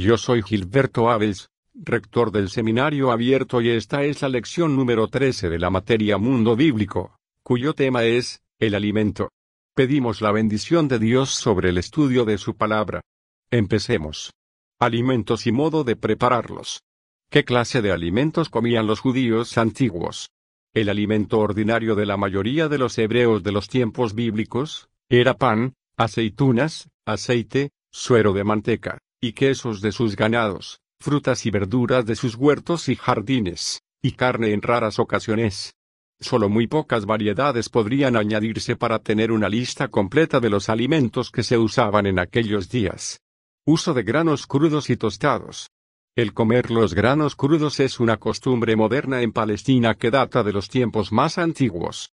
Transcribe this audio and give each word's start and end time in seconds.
Yo 0.00 0.16
soy 0.16 0.40
Gilberto 0.42 1.10
Abels, 1.10 1.50
rector 1.74 2.32
del 2.32 2.48
Seminario 2.48 3.12
Abierto 3.12 3.60
y 3.60 3.68
esta 3.68 4.02
es 4.02 4.22
la 4.22 4.30
lección 4.30 4.74
número 4.74 5.08
13 5.08 5.50
de 5.50 5.58
la 5.58 5.68
materia 5.68 6.16
Mundo 6.16 6.56
Bíblico, 6.56 7.18
cuyo 7.42 7.74
tema 7.74 8.04
es, 8.04 8.40
el 8.58 8.74
alimento. 8.74 9.28
Pedimos 9.74 10.22
la 10.22 10.32
bendición 10.32 10.88
de 10.88 10.98
Dios 10.98 11.28
sobre 11.28 11.68
el 11.68 11.76
estudio 11.76 12.24
de 12.24 12.38
su 12.38 12.56
palabra. 12.56 13.02
Empecemos. 13.50 14.32
Alimentos 14.78 15.46
y 15.46 15.52
modo 15.52 15.84
de 15.84 15.96
prepararlos. 15.96 16.80
¿Qué 17.28 17.44
clase 17.44 17.82
de 17.82 17.92
alimentos 17.92 18.48
comían 18.48 18.86
los 18.86 19.00
judíos 19.00 19.58
antiguos? 19.58 20.30
El 20.72 20.88
alimento 20.88 21.40
ordinario 21.40 21.94
de 21.94 22.06
la 22.06 22.16
mayoría 22.16 22.68
de 22.68 22.78
los 22.78 22.96
hebreos 22.96 23.42
de 23.42 23.52
los 23.52 23.68
tiempos 23.68 24.14
bíblicos, 24.14 24.88
era 25.10 25.34
pan, 25.34 25.74
aceitunas, 25.98 26.88
aceite, 27.04 27.72
suero 27.90 28.32
de 28.32 28.44
manteca, 28.44 28.98
y 29.22 29.32
quesos 29.34 29.82
de 29.82 29.92
sus 29.92 30.16
ganados, 30.16 30.80
frutas 30.98 31.44
y 31.44 31.50
verduras 31.50 32.06
de 32.06 32.16
sus 32.16 32.36
huertos 32.36 32.88
y 32.88 32.96
jardines, 32.96 33.82
y 34.02 34.12
carne 34.12 34.52
en 34.52 34.62
raras 34.62 34.98
ocasiones. 34.98 35.74
Solo 36.20 36.48
muy 36.48 36.66
pocas 36.66 37.06
variedades 37.06 37.68
podrían 37.68 38.16
añadirse 38.16 38.76
para 38.76 38.98
tener 38.98 39.30
una 39.32 39.48
lista 39.48 39.88
completa 39.88 40.40
de 40.40 40.50
los 40.50 40.68
alimentos 40.68 41.30
que 41.30 41.42
se 41.42 41.58
usaban 41.58 42.06
en 42.06 42.18
aquellos 42.18 42.68
días. 42.68 43.20
Uso 43.66 43.94
de 43.94 44.02
granos 44.02 44.46
crudos 44.46 44.90
y 44.90 44.96
tostados. 44.96 45.70
El 46.16 46.34
comer 46.34 46.70
los 46.70 46.94
granos 46.94 47.36
crudos 47.36 47.78
es 47.80 48.00
una 48.00 48.16
costumbre 48.16 48.74
moderna 48.74 49.22
en 49.22 49.32
Palestina 49.32 49.94
que 49.94 50.10
data 50.10 50.42
de 50.42 50.52
los 50.52 50.68
tiempos 50.68 51.12
más 51.12 51.38
antiguos. 51.38 52.12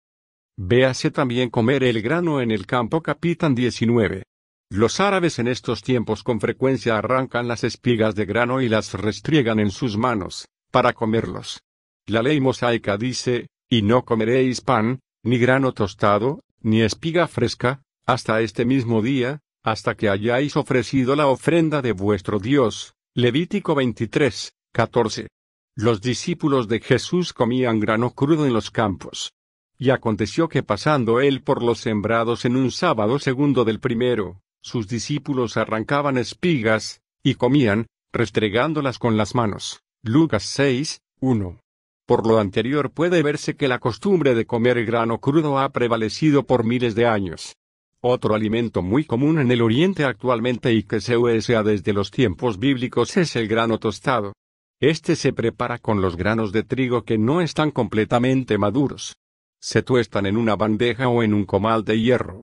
Véase 0.56 1.10
también 1.10 1.50
comer 1.50 1.84
el 1.84 2.00
grano 2.00 2.40
en 2.40 2.50
el 2.50 2.66
campo 2.66 3.02
Capitán 3.02 3.54
19. 3.54 4.24
Los 4.74 5.00
árabes 5.00 5.38
en 5.38 5.48
estos 5.48 5.82
tiempos 5.82 6.22
con 6.22 6.40
frecuencia 6.40 6.96
arrancan 6.96 7.46
las 7.46 7.62
espigas 7.62 8.14
de 8.14 8.24
grano 8.24 8.62
y 8.62 8.70
las 8.70 8.94
restriegan 8.94 9.60
en 9.60 9.70
sus 9.70 9.98
manos, 9.98 10.48
para 10.70 10.94
comerlos. 10.94 11.60
La 12.06 12.22
ley 12.22 12.40
mosaica 12.40 12.96
dice, 12.96 13.48
y 13.68 13.82
no 13.82 14.06
comeréis 14.06 14.62
pan, 14.62 15.00
ni 15.22 15.36
grano 15.36 15.72
tostado, 15.72 16.42
ni 16.62 16.80
espiga 16.80 17.28
fresca, 17.28 17.82
hasta 18.06 18.40
este 18.40 18.64
mismo 18.64 19.02
día, 19.02 19.40
hasta 19.62 19.94
que 19.94 20.08
hayáis 20.08 20.56
ofrecido 20.56 21.16
la 21.16 21.26
ofrenda 21.26 21.82
de 21.82 21.92
vuestro 21.92 22.38
Dios. 22.38 22.94
Levítico 23.12 23.74
23, 23.74 24.54
14. 24.72 25.28
Los 25.76 26.00
discípulos 26.00 26.66
de 26.66 26.80
Jesús 26.80 27.34
comían 27.34 27.78
grano 27.78 28.12
crudo 28.14 28.46
en 28.46 28.54
los 28.54 28.70
campos. 28.70 29.34
Y 29.76 29.90
aconteció 29.90 30.48
que 30.48 30.62
pasando 30.62 31.20
él 31.20 31.42
por 31.42 31.62
los 31.62 31.78
sembrados 31.80 32.46
en 32.46 32.56
un 32.56 32.70
sábado 32.70 33.18
segundo 33.18 33.66
del 33.66 33.78
primero, 33.78 34.40
sus 34.62 34.88
discípulos 34.88 35.56
arrancaban 35.56 36.16
espigas, 36.16 37.02
y 37.22 37.34
comían, 37.34 37.86
restregándolas 38.12 38.98
con 38.98 39.16
las 39.16 39.34
manos. 39.34 39.82
Lucas 40.02 40.44
6, 40.44 41.02
1. 41.20 41.60
Por 42.06 42.26
lo 42.26 42.38
anterior 42.38 42.90
puede 42.90 43.22
verse 43.22 43.56
que 43.56 43.68
la 43.68 43.78
costumbre 43.78 44.34
de 44.34 44.46
comer 44.46 44.84
grano 44.84 45.18
crudo 45.18 45.58
ha 45.58 45.70
prevalecido 45.70 46.44
por 46.44 46.64
miles 46.64 46.94
de 46.94 47.06
años. 47.06 47.54
Otro 48.00 48.34
alimento 48.34 48.82
muy 48.82 49.04
común 49.04 49.38
en 49.38 49.50
el 49.52 49.62
Oriente 49.62 50.04
actualmente 50.04 50.72
y 50.72 50.82
que 50.82 51.00
se 51.00 51.16
usa 51.16 51.62
desde 51.62 51.92
los 51.92 52.10
tiempos 52.10 52.58
bíblicos 52.58 53.16
es 53.16 53.36
el 53.36 53.46
grano 53.46 53.78
tostado. 53.78 54.32
Este 54.80 55.14
se 55.14 55.32
prepara 55.32 55.78
con 55.78 56.00
los 56.00 56.16
granos 56.16 56.50
de 56.50 56.64
trigo 56.64 57.04
que 57.04 57.16
no 57.16 57.40
están 57.40 57.70
completamente 57.70 58.58
maduros. 58.58 59.14
Se 59.60 59.82
tuestan 59.82 60.26
en 60.26 60.36
una 60.36 60.56
bandeja 60.56 61.08
o 61.08 61.22
en 61.22 61.34
un 61.34 61.44
comal 61.44 61.84
de 61.84 62.00
hierro. 62.00 62.42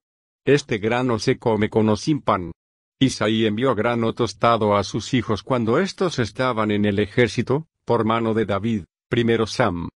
Este 0.51 0.79
grano 0.79 1.19
se 1.19 1.37
come 1.37 1.69
con 1.69 1.89
o 1.89 1.95
sin 1.95 2.21
pan. 2.21 2.51
Isaí 2.99 3.45
envió 3.45 3.75
grano 3.75 4.13
tostado 4.13 4.75
a 4.75 4.83
sus 4.83 5.13
hijos 5.13 5.43
cuando 5.43 5.77
estos 5.77 6.17
estaban 6.17 6.71
en 6.71 6.85
el 6.85 6.97
ejército, 6.97 7.67
por 7.85 8.03
mano 8.03 8.33
de 8.33 8.47
David. 8.47 8.85
Primero 9.11 9.45
Sam. 9.45 9.89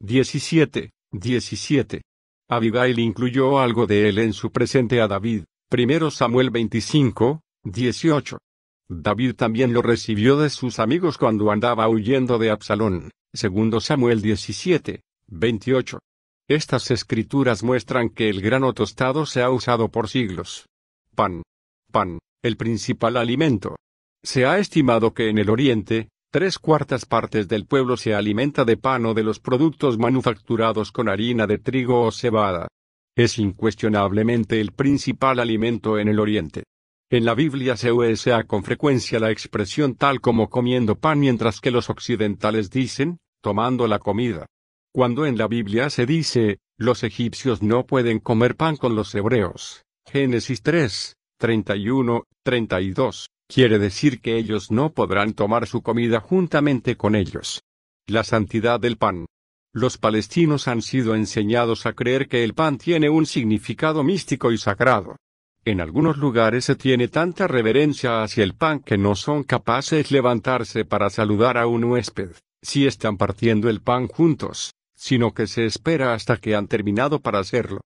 17, 0.00 0.90
17. 1.12 2.02
Abigail 2.48 2.98
incluyó 2.98 3.60
algo 3.60 3.86
de 3.86 4.08
él 4.08 4.18
en 4.18 4.32
su 4.32 4.50
presente 4.50 5.00
a 5.00 5.06
David. 5.06 5.44
Primero 5.68 6.10
Samuel 6.10 6.50
25, 6.50 7.42
18. 7.62 8.38
David 8.88 9.36
también 9.36 9.72
lo 9.72 9.80
recibió 9.80 10.36
de 10.38 10.50
sus 10.50 10.80
amigos 10.80 11.18
cuando 11.18 11.52
andaba 11.52 11.88
huyendo 11.88 12.36
de 12.38 12.50
Absalón. 12.50 13.12
Segundo 13.32 13.80
Samuel 13.80 14.22
17, 14.22 15.02
28. 15.28 16.00
Estas 16.50 16.90
escrituras 16.90 17.62
muestran 17.62 18.10
que 18.10 18.28
el 18.28 18.40
grano 18.40 18.72
tostado 18.72 19.24
se 19.24 19.40
ha 19.40 19.50
usado 19.50 19.88
por 19.88 20.08
siglos. 20.08 20.66
Pan. 21.14 21.44
Pan, 21.92 22.18
el 22.42 22.56
principal 22.56 23.16
alimento. 23.16 23.76
Se 24.24 24.46
ha 24.46 24.58
estimado 24.58 25.14
que 25.14 25.28
en 25.28 25.38
el 25.38 25.48
Oriente, 25.48 26.08
Tres 26.32 26.60
cuartas 26.60 27.06
partes 27.06 27.48
del 27.48 27.66
pueblo 27.66 27.96
se 27.96 28.14
alimenta 28.14 28.64
de 28.64 28.76
pan 28.76 29.04
o 29.06 29.14
de 29.14 29.24
los 29.24 29.40
productos 29.40 29.98
manufacturados 29.98 30.92
con 30.92 31.08
harina 31.08 31.46
de 31.48 31.58
trigo 31.58 32.02
o 32.02 32.12
cebada. 32.12 32.68
Es 33.16 33.38
incuestionablemente 33.38 34.60
el 34.60 34.70
principal 34.72 35.40
alimento 35.40 35.98
en 35.98 36.06
el 36.06 36.20
Oriente. 36.20 36.62
En 37.10 37.24
la 37.24 37.34
Biblia 37.34 37.76
se 37.76 37.90
usa 37.90 38.44
con 38.44 38.62
frecuencia 38.62 39.18
la 39.18 39.32
expresión 39.32 39.96
tal 39.96 40.20
como 40.20 40.50
comiendo 40.50 40.96
pan 40.96 41.18
mientras 41.18 41.60
que 41.60 41.72
los 41.72 41.90
occidentales 41.90 42.70
dicen, 42.70 43.18
tomando 43.40 43.88
la 43.88 43.98
comida. 43.98 44.46
Cuando 44.92 45.24
en 45.24 45.38
la 45.38 45.46
Biblia 45.46 45.88
se 45.88 46.04
dice, 46.04 46.58
los 46.76 47.04
egipcios 47.04 47.62
no 47.62 47.86
pueden 47.86 48.18
comer 48.18 48.56
pan 48.56 48.76
con 48.76 48.96
los 48.96 49.14
hebreos. 49.14 49.84
Génesis 50.04 50.62
3, 50.62 51.14
31, 51.38 52.24
32 52.42 53.28
quiere 53.46 53.78
decir 53.78 54.20
que 54.20 54.36
ellos 54.36 54.70
no 54.70 54.92
podrán 54.92 55.32
tomar 55.34 55.68
su 55.68 55.82
comida 55.82 56.20
juntamente 56.20 56.96
con 56.96 57.14
ellos. 57.14 57.62
La 58.08 58.24
santidad 58.24 58.80
del 58.80 58.96
pan. 58.96 59.26
Los 59.72 59.96
palestinos 59.96 60.66
han 60.66 60.82
sido 60.82 61.14
enseñados 61.14 61.86
a 61.86 61.92
creer 61.92 62.28
que 62.28 62.42
el 62.42 62.54
pan 62.54 62.76
tiene 62.76 63.10
un 63.10 63.26
significado 63.26 64.02
místico 64.02 64.50
y 64.50 64.58
sagrado. 64.58 65.16
En 65.64 65.80
algunos 65.80 66.16
lugares 66.16 66.64
se 66.64 66.74
tiene 66.74 67.06
tanta 67.06 67.46
reverencia 67.46 68.24
hacia 68.24 68.42
el 68.42 68.54
pan 68.54 68.80
que 68.80 68.98
no 68.98 69.14
son 69.14 69.44
capaces 69.44 70.10
levantarse 70.10 70.84
para 70.84 71.10
saludar 71.10 71.58
a 71.58 71.68
un 71.68 71.84
huésped, 71.84 72.30
si 72.62 72.86
están 72.86 73.16
partiendo 73.16 73.68
el 73.68 73.80
pan 73.80 74.08
juntos, 74.08 74.72
sino 75.00 75.32
que 75.32 75.46
se 75.46 75.64
espera 75.64 76.12
hasta 76.12 76.36
que 76.36 76.54
han 76.54 76.68
terminado 76.68 77.20
para 77.20 77.38
hacerlo. 77.38 77.80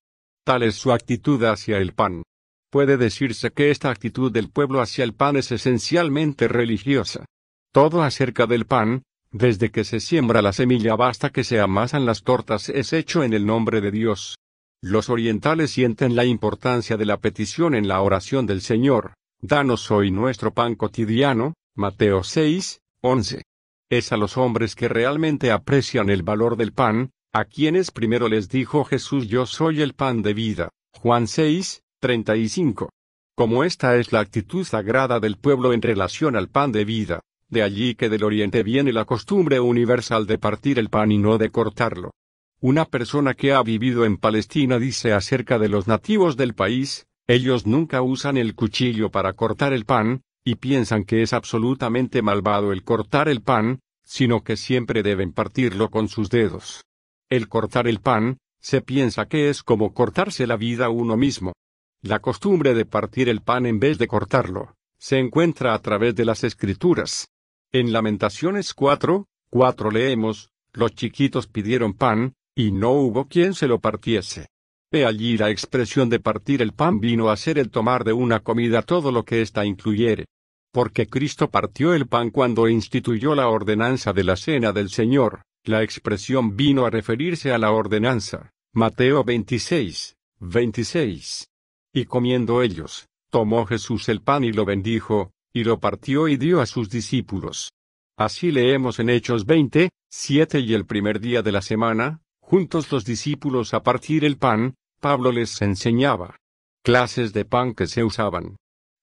Tal 0.44 0.64
es 0.64 0.74
su 0.74 0.90
actitud 0.90 1.40
hacia 1.44 1.78
el 1.78 1.92
pan. 1.94 2.24
Puede 2.70 2.96
decirse 2.96 3.52
que 3.52 3.70
esta 3.70 3.90
actitud 3.90 4.32
del 4.32 4.50
pueblo 4.50 4.80
hacia 4.80 5.04
el 5.04 5.14
pan 5.14 5.36
es 5.36 5.52
esencialmente 5.52 6.48
religiosa. 6.48 7.24
Todo 7.72 8.02
acerca 8.02 8.48
del 8.48 8.66
pan, 8.66 9.04
desde 9.30 9.70
que 9.70 9.84
se 9.84 10.00
siembra 10.00 10.42
la 10.42 10.52
semilla 10.52 10.96
hasta 10.98 11.30
que 11.30 11.44
se 11.44 11.60
amasan 11.60 12.04
las 12.04 12.24
tortas, 12.24 12.68
es 12.68 12.92
hecho 12.92 13.22
en 13.22 13.32
el 13.32 13.46
nombre 13.46 13.80
de 13.80 13.92
Dios. 13.92 14.36
Los 14.82 15.08
orientales 15.08 15.70
sienten 15.70 16.16
la 16.16 16.24
importancia 16.24 16.96
de 16.96 17.06
la 17.06 17.18
petición 17.18 17.76
en 17.76 17.86
la 17.86 18.00
oración 18.00 18.44
del 18.44 18.60
Señor. 18.60 19.14
Danos 19.40 19.88
hoy 19.92 20.10
nuestro 20.10 20.52
pan 20.52 20.74
cotidiano, 20.74 21.54
Mateo 21.76 22.24
6, 22.24 22.80
11. 23.02 23.42
Es 23.90 24.12
a 24.12 24.16
los 24.16 24.36
hombres 24.38 24.74
que 24.74 24.88
realmente 24.88 25.50
aprecian 25.50 26.08
el 26.08 26.22
valor 26.22 26.56
del 26.56 26.72
pan, 26.72 27.10
a 27.32 27.44
quienes 27.44 27.90
primero 27.90 28.28
les 28.28 28.48
dijo 28.48 28.84
Jesús 28.84 29.28
yo 29.28 29.44
soy 29.44 29.82
el 29.82 29.92
pan 29.92 30.22
de 30.22 30.32
vida. 30.32 30.70
Juan 30.92 31.26
6, 31.26 31.82
35. 32.00 32.90
Como 33.36 33.64
esta 33.64 33.96
es 33.96 34.12
la 34.12 34.20
actitud 34.20 34.64
sagrada 34.64 35.20
del 35.20 35.36
pueblo 35.36 35.72
en 35.72 35.82
relación 35.82 36.34
al 36.36 36.48
pan 36.48 36.72
de 36.72 36.84
vida, 36.84 37.20
de 37.48 37.62
allí 37.62 37.94
que 37.94 38.08
del 38.08 38.24
oriente 38.24 38.62
viene 38.62 38.92
la 38.92 39.04
costumbre 39.04 39.60
universal 39.60 40.26
de 40.26 40.38
partir 40.38 40.78
el 40.78 40.88
pan 40.88 41.12
y 41.12 41.18
no 41.18 41.36
de 41.36 41.50
cortarlo. 41.50 42.12
Una 42.60 42.86
persona 42.86 43.34
que 43.34 43.52
ha 43.52 43.62
vivido 43.62 44.06
en 44.06 44.16
Palestina 44.16 44.78
dice 44.78 45.12
acerca 45.12 45.58
de 45.58 45.68
los 45.68 45.86
nativos 45.88 46.36
del 46.36 46.54
país, 46.54 47.06
ellos 47.26 47.66
nunca 47.66 48.00
usan 48.00 48.38
el 48.38 48.54
cuchillo 48.54 49.10
para 49.10 49.34
cortar 49.34 49.72
el 49.72 49.84
pan, 49.84 50.22
y 50.44 50.56
piensan 50.56 51.04
que 51.04 51.22
es 51.22 51.32
absolutamente 51.32 52.20
malvado 52.20 52.72
el 52.72 52.84
cortar 52.84 53.28
el 53.28 53.40
pan, 53.40 53.80
sino 54.04 54.44
que 54.44 54.56
siempre 54.56 55.02
deben 55.02 55.32
partirlo 55.32 55.90
con 55.90 56.08
sus 56.08 56.28
dedos. 56.28 56.84
El 57.30 57.48
cortar 57.48 57.88
el 57.88 58.00
pan, 58.00 58.36
se 58.60 58.82
piensa 58.82 59.26
que 59.26 59.48
es 59.48 59.62
como 59.62 59.94
cortarse 59.94 60.46
la 60.46 60.56
vida 60.56 60.90
uno 60.90 61.16
mismo. 61.16 61.54
La 62.02 62.20
costumbre 62.20 62.74
de 62.74 62.84
partir 62.84 63.30
el 63.30 63.40
pan 63.40 63.64
en 63.64 63.80
vez 63.80 63.96
de 63.96 64.06
cortarlo, 64.06 64.74
se 64.98 65.18
encuentra 65.18 65.72
a 65.72 65.78
través 65.80 66.14
de 66.14 66.26
las 66.26 66.44
escrituras. 66.44 67.28
En 67.72 67.92
Lamentaciones 67.92 68.74
4, 68.74 69.26
4 69.50 69.90
leemos, 69.90 70.50
los 70.72 70.94
chiquitos 70.94 71.46
pidieron 71.46 71.94
pan, 71.94 72.34
y 72.54 72.70
no 72.70 72.92
hubo 72.92 73.26
quien 73.26 73.54
se 73.54 73.66
lo 73.66 73.80
partiese. 73.80 74.48
He 74.92 75.04
allí 75.04 75.36
la 75.38 75.50
expresión 75.50 76.08
de 76.08 76.20
partir 76.20 76.62
el 76.62 76.72
pan 76.72 77.00
vino 77.00 77.30
a 77.30 77.36
ser 77.36 77.58
el 77.58 77.70
tomar 77.70 78.04
de 78.04 78.12
una 78.12 78.40
comida 78.40 78.82
todo 78.82 79.10
lo 79.10 79.24
que 79.24 79.42
ésta 79.42 79.64
incluyere. 79.64 80.26
Porque 80.74 81.06
Cristo 81.06 81.50
partió 81.50 81.94
el 81.94 82.08
pan 82.08 82.30
cuando 82.30 82.68
instituyó 82.68 83.36
la 83.36 83.46
ordenanza 83.46 84.12
de 84.12 84.24
la 84.24 84.34
cena 84.34 84.72
del 84.72 84.90
Señor, 84.90 85.42
la 85.62 85.84
expresión 85.84 86.56
vino 86.56 86.84
a 86.84 86.90
referirse 86.90 87.52
a 87.52 87.58
la 87.58 87.70
ordenanza. 87.70 88.50
Mateo 88.72 89.22
26, 89.22 90.16
26. 90.40 91.46
Y 91.92 92.06
comiendo 92.06 92.60
ellos, 92.60 93.06
tomó 93.30 93.66
Jesús 93.66 94.08
el 94.08 94.20
pan 94.20 94.42
y 94.42 94.50
lo 94.50 94.64
bendijo, 94.64 95.30
y 95.52 95.62
lo 95.62 95.78
partió 95.78 96.26
y 96.26 96.36
dio 96.36 96.60
a 96.60 96.66
sus 96.66 96.90
discípulos. 96.90 97.70
Así 98.18 98.50
leemos 98.50 98.98
en 98.98 99.10
Hechos 99.10 99.46
20, 99.46 99.90
7 100.10 100.58
y 100.58 100.74
el 100.74 100.86
primer 100.86 101.20
día 101.20 101.42
de 101.42 101.52
la 101.52 101.62
semana, 101.62 102.20
juntos 102.40 102.90
los 102.90 103.04
discípulos 103.04 103.74
a 103.74 103.84
partir 103.84 104.24
el 104.24 104.38
pan, 104.38 104.74
Pablo 105.00 105.30
les 105.30 105.62
enseñaba. 105.62 106.40
Clases 106.82 107.32
de 107.32 107.44
pan 107.44 107.74
que 107.74 107.86
se 107.86 108.02
usaban. 108.02 108.56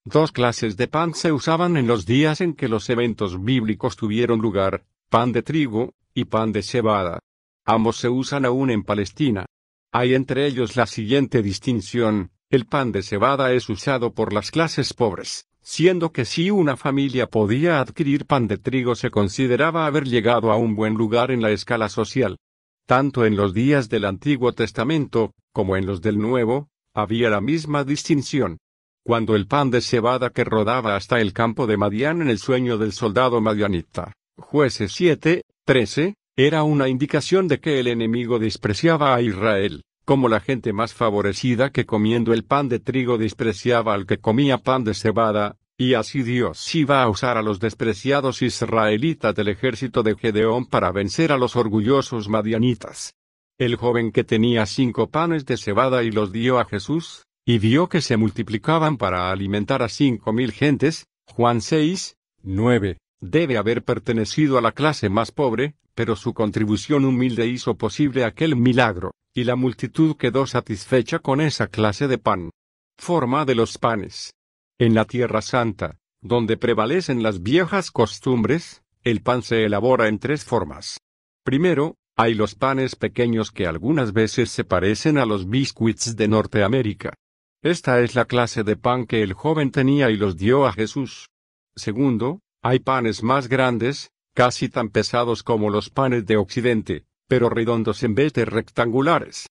Dos 0.04 0.32
clases 0.32 0.76
de 0.76 0.88
pan 0.88 1.14
se 1.14 1.30
usaban 1.30 1.76
en 1.76 1.86
los 1.86 2.06
días 2.06 2.40
en 2.40 2.54
que 2.54 2.68
los 2.68 2.90
eventos 2.90 3.42
bíblicos 3.42 3.94
tuvieron 3.94 4.40
lugar, 4.40 4.84
pan 5.08 5.30
de 5.30 5.42
trigo, 5.42 5.94
y 6.12 6.24
pan 6.24 6.50
de 6.50 6.62
cebada. 6.62 7.20
Ambos 7.64 7.98
se 7.98 8.08
usan 8.08 8.44
aún 8.44 8.70
en 8.70 8.82
Palestina. 8.82 9.46
Hay 9.92 10.14
entre 10.14 10.46
ellos 10.46 10.74
la 10.74 10.86
siguiente 10.86 11.40
distinción, 11.40 12.32
el 12.50 12.66
pan 12.66 12.90
de 12.90 13.02
cebada 13.02 13.52
es 13.52 13.68
usado 13.68 14.12
por 14.12 14.32
las 14.32 14.50
clases 14.50 14.92
pobres, 14.92 15.46
siendo 15.60 16.12
que 16.12 16.24
si 16.24 16.50
una 16.50 16.76
familia 16.76 17.28
podía 17.28 17.80
adquirir 17.80 18.26
pan 18.26 18.48
de 18.48 18.58
trigo 18.58 18.96
se 18.96 19.10
consideraba 19.10 19.86
haber 19.86 20.08
llegado 20.08 20.50
a 20.50 20.56
un 20.56 20.74
buen 20.74 20.94
lugar 20.94 21.30
en 21.30 21.40
la 21.40 21.50
escala 21.52 21.88
social. 21.88 22.38
Tanto 22.86 23.24
en 23.24 23.36
los 23.36 23.54
días 23.54 23.88
del 23.88 24.04
Antiguo 24.04 24.52
Testamento, 24.52 25.32
como 25.52 25.76
en 25.76 25.86
los 25.86 26.02
del 26.02 26.18
Nuevo, 26.18 26.68
había 26.92 27.30
la 27.30 27.40
misma 27.40 27.84
distinción. 27.84 28.58
Cuando 29.04 29.34
el 29.34 29.46
pan 29.46 29.70
de 29.70 29.80
cebada 29.80 30.30
que 30.30 30.44
rodaba 30.44 30.96
hasta 30.96 31.20
el 31.20 31.32
campo 31.32 31.66
de 31.66 31.76
Madián 31.76 32.22
en 32.22 32.28
el 32.28 32.38
sueño 32.38 32.78
del 32.78 32.92
soldado 32.92 33.40
madianita, 33.40 34.12
jueces 34.36 34.92
7, 34.92 35.42
13, 35.64 36.14
era 36.36 36.62
una 36.62 36.88
indicación 36.88 37.48
de 37.48 37.60
que 37.60 37.80
el 37.80 37.88
enemigo 37.88 38.38
despreciaba 38.38 39.14
a 39.14 39.20
Israel 39.20 39.82
como 40.04 40.28
la 40.28 40.40
gente 40.40 40.72
más 40.72 40.94
favorecida 40.94 41.70
que 41.70 41.86
comiendo 41.86 42.32
el 42.32 42.44
pan 42.44 42.68
de 42.68 42.80
trigo 42.80 43.18
despreciaba 43.18 43.94
al 43.94 44.06
que 44.06 44.18
comía 44.18 44.58
pan 44.58 44.84
de 44.84 44.94
cebada, 44.94 45.56
y 45.76 45.94
así 45.94 46.22
Dios 46.22 46.74
iba 46.74 47.02
a 47.02 47.08
usar 47.08 47.36
a 47.36 47.42
los 47.42 47.60
despreciados 47.60 48.42
israelitas 48.42 49.34
del 49.34 49.48
ejército 49.48 50.02
de 50.02 50.16
Gedeón 50.16 50.66
para 50.66 50.92
vencer 50.92 51.32
a 51.32 51.38
los 51.38 51.56
orgullosos 51.56 52.28
madianitas. 52.28 53.14
El 53.58 53.76
joven 53.76 54.12
que 54.12 54.24
tenía 54.24 54.66
cinco 54.66 55.08
panes 55.08 55.46
de 55.46 55.56
cebada 55.56 56.02
y 56.02 56.10
los 56.10 56.32
dio 56.32 56.58
a 56.58 56.64
Jesús, 56.64 57.26
y 57.44 57.58
vio 57.58 57.88
que 57.88 58.00
se 58.00 58.16
multiplicaban 58.16 58.96
para 58.96 59.30
alimentar 59.30 59.82
a 59.82 59.88
cinco 59.88 60.32
mil 60.32 60.52
gentes, 60.52 61.06
Juan 61.26 61.60
6, 61.60 62.16
9, 62.42 62.98
debe 63.20 63.56
haber 63.56 63.84
pertenecido 63.84 64.58
a 64.58 64.60
la 64.60 64.72
clase 64.72 65.08
más 65.08 65.32
pobre, 65.32 65.74
pero 65.94 66.16
su 66.16 66.34
contribución 66.34 67.04
humilde 67.04 67.46
hizo 67.46 67.76
posible 67.76 68.24
aquel 68.24 68.56
milagro 68.56 69.12
y 69.34 69.44
la 69.44 69.56
multitud 69.56 70.16
quedó 70.16 70.46
satisfecha 70.46 71.18
con 71.18 71.40
esa 71.40 71.66
clase 71.66 72.06
de 72.06 72.18
pan. 72.18 72.50
Forma 72.98 73.44
de 73.44 73.54
los 73.54 73.78
panes. 73.78 74.34
En 74.78 74.94
la 74.94 75.04
Tierra 75.04 75.42
Santa, 75.42 75.98
donde 76.20 76.56
prevalecen 76.56 77.22
las 77.22 77.42
viejas 77.42 77.90
costumbres, 77.90 78.82
el 79.02 79.22
pan 79.22 79.42
se 79.42 79.64
elabora 79.64 80.08
en 80.08 80.18
tres 80.18 80.44
formas. 80.44 80.98
Primero, 81.44 81.96
hay 82.16 82.34
los 82.34 82.54
panes 82.54 82.94
pequeños 82.94 83.50
que 83.50 83.66
algunas 83.66 84.12
veces 84.12 84.50
se 84.50 84.64
parecen 84.64 85.18
a 85.18 85.26
los 85.26 85.48
biscuits 85.48 86.14
de 86.14 86.28
Norteamérica. 86.28 87.14
Esta 87.62 88.00
es 88.00 88.16
la 88.16 88.24
clase 88.24 88.64
de 88.64 88.74
pan 88.74 89.06
que 89.06 89.22
el 89.22 89.34
joven 89.34 89.70
tenía 89.70 90.10
y 90.10 90.16
los 90.16 90.36
dio 90.36 90.66
a 90.66 90.72
Jesús. 90.72 91.28
Segundo, 91.76 92.40
hay 92.60 92.80
panes 92.80 93.22
más 93.22 93.48
grandes, 93.48 94.10
casi 94.34 94.68
tan 94.68 94.88
pesados 94.88 95.44
como 95.44 95.70
los 95.70 95.88
panes 95.88 96.26
de 96.26 96.36
Occidente, 96.36 97.04
pero 97.28 97.48
redondos 97.48 98.02
en 98.02 98.16
vez 98.16 98.32
de 98.32 98.46
rectangulares. 98.46 99.46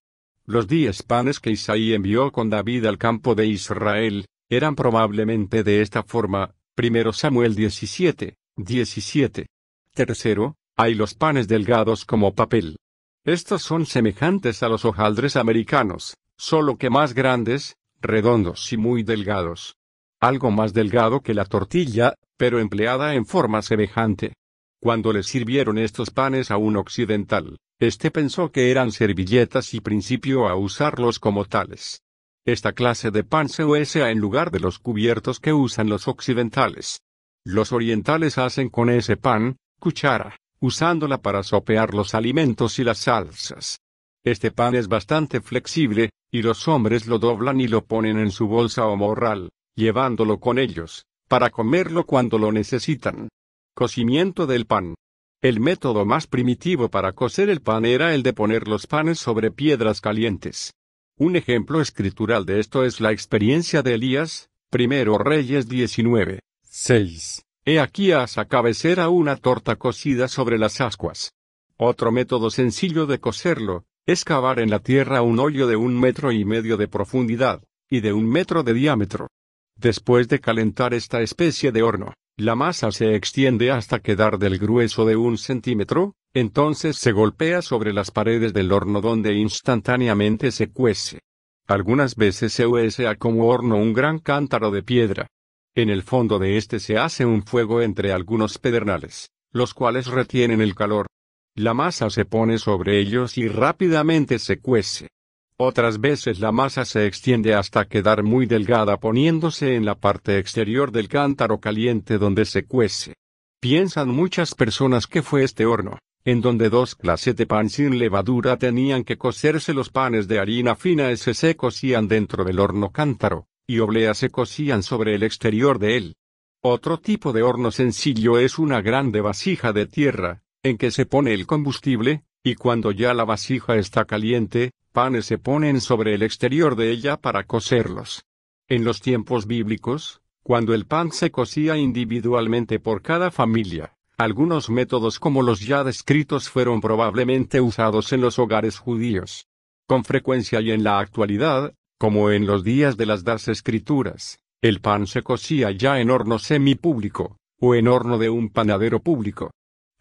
Los 0.46 0.68
diez 0.68 1.04
panes 1.04 1.40
que 1.40 1.52
Isaí 1.52 1.94
envió 1.94 2.34
con 2.34 2.50
David 2.50 2.86
al 2.86 2.98
campo 2.98 3.34
de 3.34 3.48
Israel, 3.48 4.26
eran 4.50 4.76
probablemente 4.76 5.64
de 5.64 5.82
esta 5.82 6.04
forma, 6.04 6.54
primero 6.76 7.14
Samuel 7.14 7.56
17, 7.56 8.36
17. 8.58 9.48
Tercero, 9.94 10.56
hay 10.76 10.96
los 10.96 11.14
panes 11.14 11.48
delgados 11.48 12.04
como 12.04 12.36
papel. 12.36 12.78
Estos 13.24 13.62
son 13.62 13.86
semejantes 13.86 14.64
a 14.64 14.68
los 14.68 14.84
hojaldres 14.84 15.38
americanos, 15.38 16.18
solo 16.38 16.76
que 16.78 16.90
más 16.90 17.14
grandes, 17.14 17.78
redondos 18.02 18.72
y 18.74 18.78
muy 18.78 19.04
delgados. 19.04 19.76
Algo 20.20 20.52
más 20.52 20.74
delgado 20.74 21.22
que 21.22 21.34
la 21.34 21.46
tortilla, 21.46 22.16
pero 22.38 22.60
empleada 22.60 23.16
en 23.16 23.26
forma 23.26 23.62
semejante. 23.62 24.34
Cuando 24.82 25.14
le 25.14 25.24
sirvieron 25.24 25.78
estos 25.78 26.10
panes 26.10 26.52
a 26.52 26.58
un 26.58 26.78
occidental, 26.78 27.58
este 27.80 28.12
pensó 28.12 28.52
que 28.52 28.72
eran 28.72 28.92
servilletas 28.92 29.74
y 29.74 29.82
principió 29.82 30.48
a 30.48 30.56
usarlos 30.56 31.20
como 31.20 31.46
tales. 31.46 32.02
Esta 32.46 32.74
clase 32.74 33.12
de 33.12 33.24
pan 33.24 33.50
se 33.50 33.64
usa 33.64 34.10
en 34.10 34.20
lugar 34.20 34.50
de 34.52 34.60
los 34.60 34.80
cubiertos 34.80 35.40
que 35.40 35.54
usan 35.54 35.90
los 35.90 36.08
occidentales. 36.08 37.02
Los 37.44 37.72
orientales 37.72 38.38
hacen 38.38 38.70
con 38.70 38.90
ese 38.90 39.18
pan, 39.18 39.58
cuchara, 39.80 40.36
usándola 40.60 41.22
para 41.22 41.44
sopear 41.44 41.94
los 41.94 42.14
alimentos 42.14 42.78
y 42.78 42.84
las 42.84 43.00
salsas. 43.00 43.81
Este 44.24 44.52
pan 44.52 44.76
es 44.76 44.88
bastante 44.88 45.42
flexible, 45.42 46.12
y 46.32 46.44
los 46.44 46.68
hombres 46.68 47.08
lo 47.08 47.18
doblan 47.18 47.60
y 47.60 47.68
lo 47.68 47.84
ponen 47.84 48.20
en 48.20 48.30
su 48.30 48.48
bolsa 48.48 48.86
o 48.86 48.96
morral, 48.96 49.50
llevándolo 49.76 50.40
con 50.40 50.60
ellos, 50.60 51.06
para 51.28 51.50
comerlo 51.50 52.06
cuando 52.06 52.38
lo 52.38 52.52
necesitan. 52.52 53.30
Cocimiento 53.74 54.46
del 54.46 54.68
pan. 54.68 54.94
El 55.42 55.60
método 55.60 56.06
más 56.06 56.28
primitivo 56.28 56.90
para 56.90 57.14
cocer 57.14 57.50
el 57.50 57.62
pan 57.62 57.84
era 57.84 58.14
el 58.14 58.22
de 58.22 58.34
poner 58.34 58.68
los 58.68 58.86
panes 58.86 59.18
sobre 59.18 59.50
piedras 59.50 60.02
calientes. 60.02 60.74
Un 61.18 61.36
ejemplo 61.36 61.82
escritural 61.82 62.46
de 62.46 62.60
esto 62.60 62.86
es 62.86 63.02
la 63.02 63.12
experiencia 63.12 63.82
de 63.82 63.96
Elías, 63.96 64.50
primero 64.70 65.18
Reyes 65.18 65.68
19, 65.68 66.42
6. 66.64 67.44
He 67.66 67.80
aquí 67.80 68.12
a 68.12 68.28
cabecera 68.48 69.10
una 69.10 69.36
torta 69.36 69.78
cocida 69.78 70.28
sobre 70.28 70.60
las 70.60 70.80
ascuas. 70.80 71.34
Otro 71.76 72.12
método 72.12 72.52
sencillo 72.52 73.08
de 73.08 73.20
cocerlo, 73.20 73.86
es 74.06 74.26
cavar 74.26 74.60
en 74.60 74.70
la 74.70 74.80
tierra 74.80 75.22
un 75.22 75.40
hoyo 75.40 75.68
de 75.68 75.76
un 75.76 76.00
metro 76.00 76.32
y 76.32 76.46
medio 76.46 76.78
de 76.78 76.88
profundidad, 76.88 77.64
y 77.90 78.00
de 78.02 78.14
un 78.14 78.28
metro 78.28 78.64
de 78.64 78.74
diámetro. 78.74 79.28
Después 79.76 80.28
de 80.28 80.40
calentar 80.40 80.94
esta 80.94 81.22
especie 81.22 81.72
de 81.72 81.84
horno, 81.84 82.14
la 82.38 82.56
masa 82.56 82.92
se 82.92 83.16
extiende 83.16 83.72
hasta 83.72 84.00
quedar 84.00 84.40
del 84.40 84.58
grueso 84.58 85.06
de 85.06 85.16
un 85.16 85.38
centímetro, 85.38 86.16
entonces 86.34 86.98
se 86.98 87.12
golpea 87.12 87.62
sobre 87.62 87.94
las 87.94 88.10
paredes 88.10 88.54
del 88.54 88.72
horno 88.72 89.02
donde 89.02 89.34
instantáneamente 89.34 90.52
se 90.52 90.72
cuece. 90.72 91.20
Algunas 91.68 92.16
veces 92.16 92.54
se 92.54 92.66
usa 92.66 93.16
como 93.16 93.48
horno 93.48 93.76
un 93.76 93.94
gran 93.94 94.20
cántaro 94.20 94.72
de 94.72 94.84
piedra. 94.84 95.28
En 95.76 95.90
el 95.90 96.04
fondo 96.04 96.40
de 96.40 96.58
este 96.58 96.80
se 96.80 96.98
hace 96.98 97.26
un 97.26 97.44
fuego 97.44 97.82
entre 97.82 98.12
algunos 98.12 98.58
pedernales, 98.58 99.30
los 99.52 99.74
cuales 99.74 100.08
retienen 100.08 100.62
el 100.62 100.76
calor. 100.76 101.08
La 101.56 101.74
masa 101.74 102.10
se 102.10 102.24
pone 102.24 102.58
sobre 102.58 103.00
ellos 103.00 103.38
y 103.38 103.50
rápidamente 103.50 104.40
se 104.40 104.60
cuece. 104.60 105.10
Otras 105.58 106.00
veces 106.00 106.40
la 106.40 106.54
masa 106.54 106.86
se 106.86 107.06
extiende 107.06 107.54
hasta 107.54 107.86
quedar 107.86 108.24
muy 108.24 108.46
delgada 108.46 108.98
poniéndose 109.00 109.76
en 109.76 109.84
la 109.84 109.96
parte 109.96 110.38
exterior 110.38 110.92
del 110.92 111.10
cántaro 111.10 111.60
caliente 111.60 112.18
donde 112.18 112.46
se 112.46 112.66
cuece. 112.66 113.16
Piensan 113.60 114.10
muchas 114.10 114.56
personas 114.56 115.08
que 115.08 115.22
fue 115.22 115.44
este 115.44 115.66
horno, 115.66 116.00
en 116.24 116.40
donde 116.40 116.70
dos 116.70 116.96
clases 116.96 117.36
de 117.36 117.46
pan 117.46 117.70
sin 117.70 118.00
levadura 118.00 118.58
tenían 118.58 119.04
que 119.04 119.18
cocerse 119.18 119.74
los 119.74 119.90
panes 119.90 120.30
de 120.30 120.40
harina 120.40 120.76
fina 120.76 121.12
ese 121.12 121.34
se 121.34 121.58
cocían 121.58 122.08
dentro 122.08 122.46
del 122.46 122.60
horno 122.60 122.92
cántaro, 122.92 123.46
y 123.68 123.80
obleas 123.80 124.18
se 124.20 124.30
cocían 124.30 124.84
sobre 124.84 125.16
el 125.16 125.24
exterior 125.24 125.80
de 125.80 125.98
él. 125.98 126.16
Otro 126.64 126.98
tipo 127.00 127.34
de 127.34 127.44
horno 127.44 127.72
sencillo 127.72 128.40
es 128.40 128.58
una 128.58 128.82
grande 128.82 129.20
vasija 129.20 129.74
de 129.74 129.86
tierra, 129.86 130.42
en 130.64 130.78
que 130.78 130.92
se 130.92 131.06
pone 131.06 131.34
el 131.34 131.48
combustible, 131.48 132.24
y 132.44 132.56
cuando 132.56 132.92
ya 132.92 133.14
la 133.14 133.26
vasija 133.26 133.76
está 133.78 134.06
caliente, 134.06 134.72
panes 134.92 135.26
se 135.26 135.38
ponen 135.38 135.82
sobre 135.82 136.14
el 136.14 136.24
exterior 136.24 136.76
de 136.76 136.92
ella 136.92 137.18
para 137.18 137.46
cocerlos. 137.46 138.26
En 138.68 138.84
los 138.84 139.02
tiempos 139.02 139.48
bíblicos, 139.48 140.22
cuando 140.44 140.74
el 140.74 140.86
pan 140.86 141.12
se 141.12 141.32
cocía 141.32 141.78
individualmente 141.78 142.80
por 142.80 143.02
cada 143.02 143.32
familia, 143.32 143.96
algunos 144.18 144.70
métodos 144.70 145.20
como 145.20 145.42
los 145.42 145.62
ya 145.62 145.84
descritos 145.84 146.50
fueron 146.50 146.80
probablemente 146.80 147.60
usados 147.60 148.14
en 148.14 148.22
los 148.22 148.38
hogares 148.38 148.78
judíos. 148.78 149.48
Con 149.88 150.04
frecuencia 150.04 150.62
y 150.62 150.72
en 150.72 150.84
la 150.84 151.00
actualidad, 151.00 151.74
como 151.98 152.32
en 152.32 152.46
los 152.46 152.64
días 152.64 152.98
de 152.98 153.06
las 153.08 153.24
das 153.24 153.48
escrituras, 153.48 154.40
el 154.62 154.80
pan 154.80 155.08
se 155.08 155.24
cocía 155.24 155.72
ya 155.72 156.00
en 156.00 156.12
horno 156.12 156.38
semipúblico, 156.40 157.38
o 157.60 157.76
en 157.76 157.88
horno 157.88 158.18
de 158.18 158.30
un 158.30 158.50
panadero 158.50 159.02
público. 159.02 159.52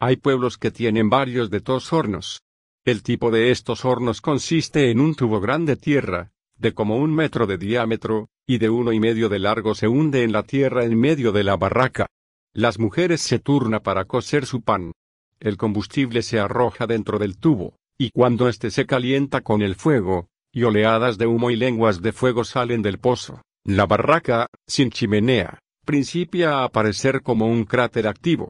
Hay 0.03 0.15
pueblos 0.15 0.57
que 0.57 0.71
tienen 0.71 1.11
varios 1.11 1.51
de 1.51 1.59
dos 1.59 1.93
hornos. 1.93 2.41
El 2.83 3.03
tipo 3.03 3.29
de 3.29 3.51
estos 3.51 3.85
hornos 3.85 4.19
consiste 4.19 4.89
en 4.89 4.99
un 4.99 5.13
tubo 5.13 5.39
grande 5.39 5.75
tierra, 5.75 6.31
de 6.57 6.73
como 6.73 6.97
un 6.97 7.13
metro 7.13 7.45
de 7.45 7.59
diámetro, 7.59 8.27
y 8.47 8.57
de 8.57 8.71
uno 8.71 8.93
y 8.93 8.99
medio 8.99 9.29
de 9.29 9.37
largo 9.37 9.75
se 9.75 9.87
hunde 9.87 10.23
en 10.23 10.31
la 10.31 10.41
tierra 10.41 10.85
en 10.85 10.99
medio 10.99 11.31
de 11.31 11.43
la 11.43 11.55
barraca. 11.55 12.07
Las 12.51 12.79
mujeres 12.79 13.21
se 13.21 13.37
turna 13.37 13.81
para 13.81 14.05
cocer 14.05 14.47
su 14.47 14.63
pan. 14.63 14.91
El 15.39 15.55
combustible 15.57 16.23
se 16.23 16.39
arroja 16.39 16.87
dentro 16.87 17.19
del 17.19 17.37
tubo, 17.37 17.75
y 17.95 18.09
cuando 18.09 18.49
éste 18.49 18.71
se 18.71 18.87
calienta 18.87 19.41
con 19.41 19.61
el 19.61 19.75
fuego, 19.75 20.29
y 20.51 20.63
oleadas 20.63 21.19
de 21.19 21.27
humo 21.27 21.51
y 21.51 21.57
lenguas 21.57 22.01
de 22.01 22.11
fuego 22.11 22.43
salen 22.43 22.81
del 22.81 22.97
pozo, 22.97 23.43
la 23.63 23.85
barraca, 23.85 24.47
sin 24.65 24.89
chimenea, 24.89 25.59
principia 25.85 26.55
a 26.55 26.63
aparecer 26.63 27.21
como 27.21 27.45
un 27.45 27.65
cráter 27.65 28.07
activo. 28.07 28.49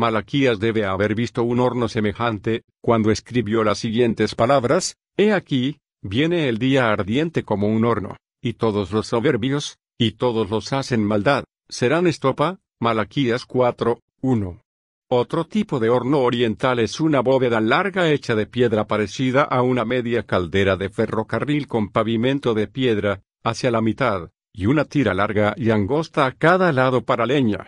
Malaquías 0.00 0.58
debe 0.58 0.86
haber 0.86 1.14
visto 1.14 1.44
un 1.44 1.60
horno 1.60 1.86
semejante, 1.86 2.64
cuando 2.80 3.10
escribió 3.10 3.62
las 3.62 3.78
siguientes 3.78 4.34
palabras, 4.34 4.96
He 5.18 5.34
aquí, 5.34 5.78
viene 6.00 6.48
el 6.48 6.56
día 6.56 6.90
ardiente 6.90 7.42
como 7.42 7.68
un 7.68 7.84
horno, 7.84 8.16
y 8.40 8.54
todos 8.54 8.92
los 8.92 9.08
soberbios, 9.08 9.78
y 9.98 10.12
todos 10.12 10.48
los 10.48 10.72
hacen 10.72 11.04
maldad, 11.04 11.44
serán 11.68 12.06
estopa, 12.06 12.60
Malaquías 12.80 13.44
4, 13.44 14.00
1. 14.22 14.62
Otro 15.10 15.44
tipo 15.44 15.78
de 15.78 15.90
horno 15.90 16.20
oriental 16.20 16.78
es 16.78 16.98
una 16.98 17.20
bóveda 17.20 17.60
larga 17.60 18.10
hecha 18.10 18.34
de 18.34 18.46
piedra 18.46 18.86
parecida 18.86 19.42
a 19.42 19.60
una 19.60 19.84
media 19.84 20.22
caldera 20.22 20.76
de 20.76 20.88
ferrocarril 20.88 21.66
con 21.66 21.90
pavimento 21.90 22.54
de 22.54 22.68
piedra, 22.68 23.20
hacia 23.44 23.70
la 23.70 23.82
mitad, 23.82 24.30
y 24.54 24.64
una 24.64 24.86
tira 24.86 25.12
larga 25.12 25.52
y 25.58 25.68
angosta 25.68 26.24
a 26.24 26.32
cada 26.32 26.72
lado 26.72 27.04
para 27.04 27.26
leña. 27.26 27.66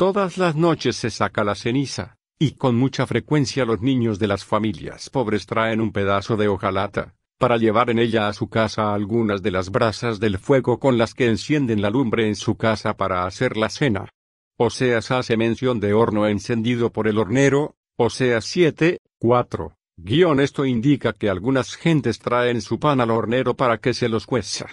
Todas 0.00 0.38
las 0.38 0.56
noches 0.56 0.96
se 0.96 1.10
saca 1.10 1.44
la 1.44 1.54
ceniza, 1.54 2.16
y 2.38 2.52
con 2.52 2.74
mucha 2.74 3.06
frecuencia 3.06 3.66
los 3.66 3.82
niños 3.82 4.18
de 4.18 4.28
las 4.28 4.46
familias 4.46 5.10
pobres 5.10 5.44
traen 5.44 5.78
un 5.78 5.92
pedazo 5.92 6.38
de 6.38 6.48
hojalata, 6.48 7.16
para 7.36 7.58
llevar 7.58 7.90
en 7.90 7.98
ella 7.98 8.26
a 8.26 8.32
su 8.32 8.48
casa 8.48 8.94
algunas 8.94 9.42
de 9.42 9.50
las 9.50 9.68
brasas 9.68 10.18
del 10.18 10.38
fuego 10.38 10.78
con 10.80 10.96
las 10.96 11.12
que 11.12 11.26
encienden 11.26 11.82
la 11.82 11.90
lumbre 11.90 12.26
en 12.28 12.34
su 12.34 12.56
casa 12.56 12.96
para 12.96 13.26
hacer 13.26 13.58
la 13.58 13.68
cena. 13.68 14.08
Oseas 14.56 15.10
hace 15.10 15.36
mención 15.36 15.80
de 15.80 15.92
horno 15.92 16.26
encendido 16.26 16.90
por 16.90 17.06
el 17.06 17.18
hornero, 17.18 17.74
Oseas 17.98 18.46
7, 18.46 19.00
4. 19.18 19.74
Guión 19.98 20.40
esto 20.40 20.64
indica 20.64 21.12
que 21.12 21.28
algunas 21.28 21.76
gentes 21.76 22.20
traen 22.20 22.62
su 22.62 22.80
pan 22.80 23.02
al 23.02 23.10
hornero 23.10 23.54
para 23.54 23.76
que 23.76 23.92
se 23.92 24.08
los 24.08 24.24
cueza. 24.24 24.64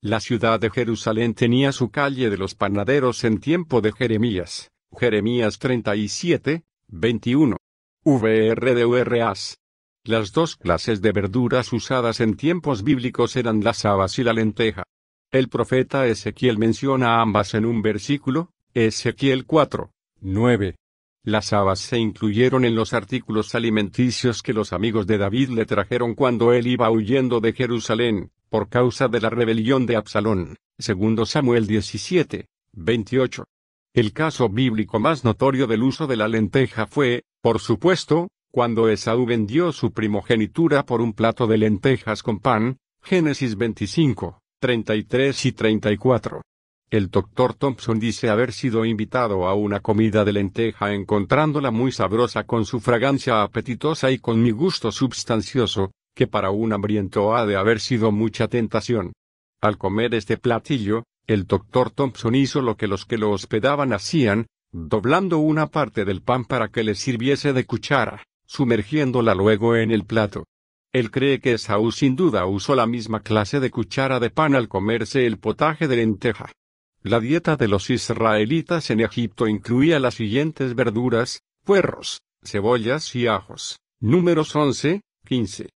La 0.00 0.20
ciudad 0.20 0.60
de 0.60 0.70
Jerusalén 0.70 1.34
tenía 1.34 1.72
su 1.72 1.90
calle 1.90 2.30
de 2.30 2.38
los 2.38 2.54
panaderos 2.54 3.24
en 3.24 3.40
tiempo 3.40 3.80
de 3.80 3.90
Jeremías. 3.90 4.70
Jeremías 4.96 5.58
37, 5.58 6.62
21. 6.86 7.56
VR 8.04 8.74
de 8.76 8.84
URAs. 8.84 9.58
Las 10.04 10.30
dos 10.32 10.54
clases 10.54 11.02
de 11.02 11.10
verduras 11.10 11.72
usadas 11.72 12.20
en 12.20 12.36
tiempos 12.36 12.84
bíblicos 12.84 13.34
eran 13.34 13.64
las 13.64 13.84
habas 13.84 14.20
y 14.20 14.22
la 14.22 14.32
lenteja. 14.32 14.84
El 15.32 15.48
profeta 15.48 16.06
Ezequiel 16.06 16.58
menciona 16.58 17.20
ambas 17.20 17.54
en 17.54 17.66
un 17.66 17.82
versículo, 17.82 18.52
Ezequiel 18.74 19.46
4, 19.46 19.90
9. 20.20 20.76
Las 21.24 21.52
habas 21.52 21.80
se 21.80 21.98
incluyeron 21.98 22.64
en 22.64 22.76
los 22.76 22.94
artículos 22.94 23.56
alimenticios 23.56 24.44
que 24.44 24.52
los 24.52 24.72
amigos 24.72 25.08
de 25.08 25.18
David 25.18 25.48
le 25.48 25.66
trajeron 25.66 26.14
cuando 26.14 26.52
él 26.52 26.68
iba 26.68 26.88
huyendo 26.88 27.40
de 27.40 27.52
Jerusalén, 27.52 28.30
por 28.48 28.68
causa 28.68 29.08
de 29.08 29.20
la 29.20 29.30
rebelión 29.30 29.86
de 29.86 29.96
Absalón. 29.96 30.56
Segundo 30.78 31.26
Samuel 31.26 31.66
17, 31.66 32.46
28. 32.72 33.44
El 33.94 34.12
caso 34.12 34.48
bíblico 34.48 35.00
más 35.00 35.24
notorio 35.24 35.66
del 35.66 35.82
uso 35.82 36.06
de 36.06 36.16
la 36.16 36.28
lenteja 36.28 36.86
fue, 36.86 37.24
por 37.40 37.58
supuesto, 37.58 38.28
cuando 38.50 38.88
Esaú 38.88 39.26
vendió 39.26 39.72
su 39.72 39.92
primogenitura 39.92 40.84
por 40.84 41.00
un 41.00 41.12
plato 41.12 41.46
de 41.46 41.58
lentejas 41.58 42.22
con 42.22 42.38
pan, 42.40 42.78
Génesis 43.02 43.56
25, 43.56 44.40
33 44.60 45.46
y 45.46 45.52
34. 45.52 46.42
El 46.90 47.10
doctor 47.10 47.52
Thompson 47.52 47.98
dice 47.98 48.30
haber 48.30 48.52
sido 48.52 48.86
invitado 48.86 49.46
a 49.46 49.54
una 49.54 49.80
comida 49.80 50.24
de 50.24 50.32
lenteja 50.32 50.94
encontrándola 50.94 51.70
muy 51.70 51.92
sabrosa 51.92 52.44
con 52.44 52.64
su 52.64 52.80
fragancia 52.80 53.42
apetitosa 53.42 54.10
y 54.10 54.18
con 54.18 54.42
mi 54.42 54.52
gusto 54.52 54.90
substancioso, 54.90 55.90
que 56.18 56.26
para 56.26 56.50
un 56.50 56.72
hambriento 56.72 57.36
ha 57.36 57.46
de 57.46 57.54
haber 57.54 57.78
sido 57.78 58.10
mucha 58.10 58.48
tentación. 58.48 59.12
Al 59.60 59.78
comer 59.78 60.16
este 60.16 60.36
platillo, 60.36 61.04
el 61.28 61.46
doctor 61.46 61.92
Thompson 61.92 62.34
hizo 62.34 62.60
lo 62.60 62.76
que 62.76 62.88
los 62.88 63.06
que 63.06 63.18
lo 63.18 63.30
hospedaban 63.30 63.92
hacían, 63.92 64.48
doblando 64.72 65.38
una 65.38 65.68
parte 65.68 66.04
del 66.04 66.20
pan 66.20 66.44
para 66.44 66.70
que 66.70 66.82
le 66.82 66.96
sirviese 66.96 67.52
de 67.52 67.66
cuchara, 67.66 68.24
sumergiéndola 68.46 69.32
luego 69.32 69.76
en 69.76 69.92
el 69.92 70.04
plato. 70.06 70.42
Él 70.92 71.12
cree 71.12 71.38
que 71.38 71.52
Esaú 71.52 71.92
sin 71.92 72.16
duda 72.16 72.46
usó 72.46 72.74
la 72.74 72.88
misma 72.88 73.20
clase 73.20 73.60
de 73.60 73.70
cuchara 73.70 74.18
de 74.18 74.30
pan 74.30 74.56
al 74.56 74.66
comerse 74.66 75.24
el 75.24 75.38
potaje 75.38 75.86
de 75.86 75.98
lenteja. 75.98 76.50
La 77.00 77.20
dieta 77.20 77.54
de 77.54 77.68
los 77.68 77.90
israelitas 77.90 78.90
en 78.90 79.02
Egipto 79.02 79.46
incluía 79.46 80.00
las 80.00 80.14
siguientes 80.14 80.74
verduras, 80.74 81.42
puerros, 81.64 82.22
cebollas 82.42 83.14
y 83.14 83.28
ajos. 83.28 83.78
Números 84.00 84.56
11, 84.56 85.02
15. 85.24 85.68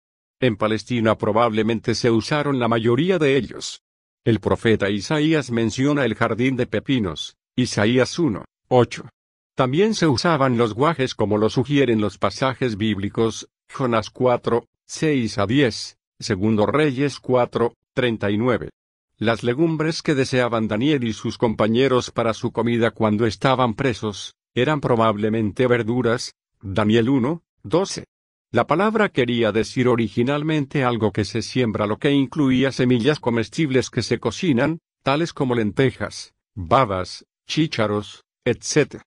En 0.42 0.56
Palestina 0.56 1.16
probablemente 1.16 1.94
se 1.94 2.10
usaron 2.10 2.58
la 2.58 2.66
mayoría 2.66 3.16
de 3.20 3.36
ellos. 3.36 3.80
El 4.24 4.40
profeta 4.40 4.90
Isaías 4.90 5.52
menciona 5.52 6.04
el 6.04 6.16
jardín 6.16 6.56
de 6.56 6.66
pepinos, 6.66 7.36
Isaías 7.54 8.18
1, 8.18 8.44
8. 8.66 9.08
También 9.54 9.94
se 9.94 10.08
usaban 10.08 10.58
los 10.58 10.74
guajes 10.74 11.14
como 11.14 11.38
lo 11.38 11.48
sugieren 11.48 12.00
los 12.00 12.18
pasajes 12.18 12.76
bíblicos, 12.76 13.50
Jonás 13.72 14.10
4, 14.10 14.66
6 14.84 15.38
a 15.38 15.46
10, 15.46 15.98
Segundo 16.18 16.66
Reyes 16.66 17.20
4, 17.20 17.74
39. 17.94 18.70
Las 19.18 19.44
legumbres 19.44 20.02
que 20.02 20.16
deseaban 20.16 20.66
Daniel 20.66 21.04
y 21.04 21.12
sus 21.12 21.38
compañeros 21.38 22.10
para 22.10 22.34
su 22.34 22.50
comida 22.50 22.90
cuando 22.90 23.26
estaban 23.26 23.74
presos, 23.74 24.34
eran 24.56 24.80
probablemente 24.80 25.68
verduras, 25.68 26.34
Daniel 26.60 27.10
1, 27.10 27.42
12. 27.62 28.06
La 28.54 28.66
palabra 28.66 29.08
quería 29.08 29.50
decir 29.50 29.88
originalmente 29.88 30.84
algo 30.84 31.10
que 31.10 31.24
se 31.24 31.40
siembra, 31.40 31.86
lo 31.86 31.96
que 31.96 32.10
incluía 32.10 32.70
semillas 32.70 33.18
comestibles 33.18 33.88
que 33.88 34.02
se 34.02 34.20
cocinan, 34.20 34.78
tales 35.02 35.32
como 35.32 35.54
lentejas, 35.54 36.34
babas, 36.54 37.24
chícharos, 37.46 38.24
etc. 38.44 39.00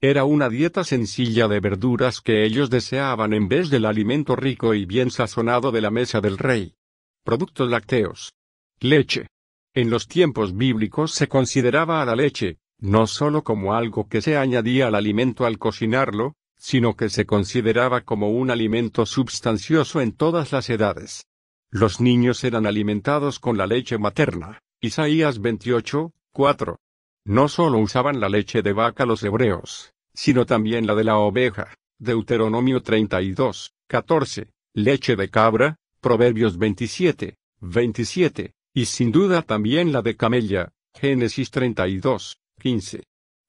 Era 0.00 0.22
una 0.22 0.48
dieta 0.48 0.84
sencilla 0.84 1.48
de 1.48 1.58
verduras 1.58 2.20
que 2.20 2.44
ellos 2.44 2.70
deseaban 2.70 3.32
en 3.32 3.48
vez 3.48 3.70
del 3.70 3.86
alimento 3.86 4.36
rico 4.36 4.72
y 4.72 4.84
bien 4.84 5.10
sazonado 5.10 5.72
de 5.72 5.80
la 5.80 5.90
mesa 5.90 6.20
del 6.20 6.38
rey. 6.38 6.76
Productos 7.24 7.68
lácteos. 7.68 8.34
Leche. 8.78 9.26
En 9.74 9.90
los 9.90 10.06
tiempos 10.06 10.56
bíblicos 10.56 11.10
se 11.10 11.26
consideraba 11.26 12.02
a 12.02 12.04
la 12.04 12.14
leche, 12.14 12.58
no 12.78 13.08
sólo 13.08 13.42
como 13.42 13.74
algo 13.74 14.08
que 14.08 14.22
se 14.22 14.36
añadía 14.36 14.86
al 14.86 14.94
alimento 14.94 15.44
al 15.44 15.58
cocinarlo, 15.58 16.36
sino 16.62 16.94
que 16.94 17.08
se 17.08 17.26
consideraba 17.26 18.02
como 18.02 18.30
un 18.30 18.48
alimento 18.48 19.04
substancioso 19.04 20.00
en 20.00 20.12
todas 20.12 20.52
las 20.52 20.70
edades. 20.70 21.26
Los 21.72 22.00
niños 22.00 22.44
eran 22.44 22.66
alimentados 22.66 23.40
con 23.40 23.58
la 23.58 23.66
leche 23.66 23.98
materna. 23.98 24.60
Isaías 24.80 25.40
28, 25.40 26.12
4. 26.32 26.78
No 27.24 27.48
sólo 27.48 27.78
usaban 27.78 28.20
la 28.20 28.28
leche 28.28 28.62
de 28.62 28.72
vaca 28.72 29.06
los 29.06 29.24
hebreos, 29.24 29.92
sino 30.14 30.46
también 30.46 30.86
la 30.86 30.94
de 30.94 31.02
la 31.02 31.18
oveja. 31.18 31.74
Deuteronomio 31.98 32.80
32, 32.80 33.72
14. 33.88 34.50
Leche 34.72 35.16
de 35.16 35.30
cabra, 35.30 35.76
Proverbios 36.00 36.58
27, 36.58 37.38
27 37.60 38.54
y 38.72 38.84
sin 38.84 39.10
duda 39.10 39.42
también 39.42 39.90
la 39.90 40.00
de 40.00 40.16
Camella, 40.16 40.72
Génesis 40.94 41.50
32, 41.50 42.38
15. 42.60 43.02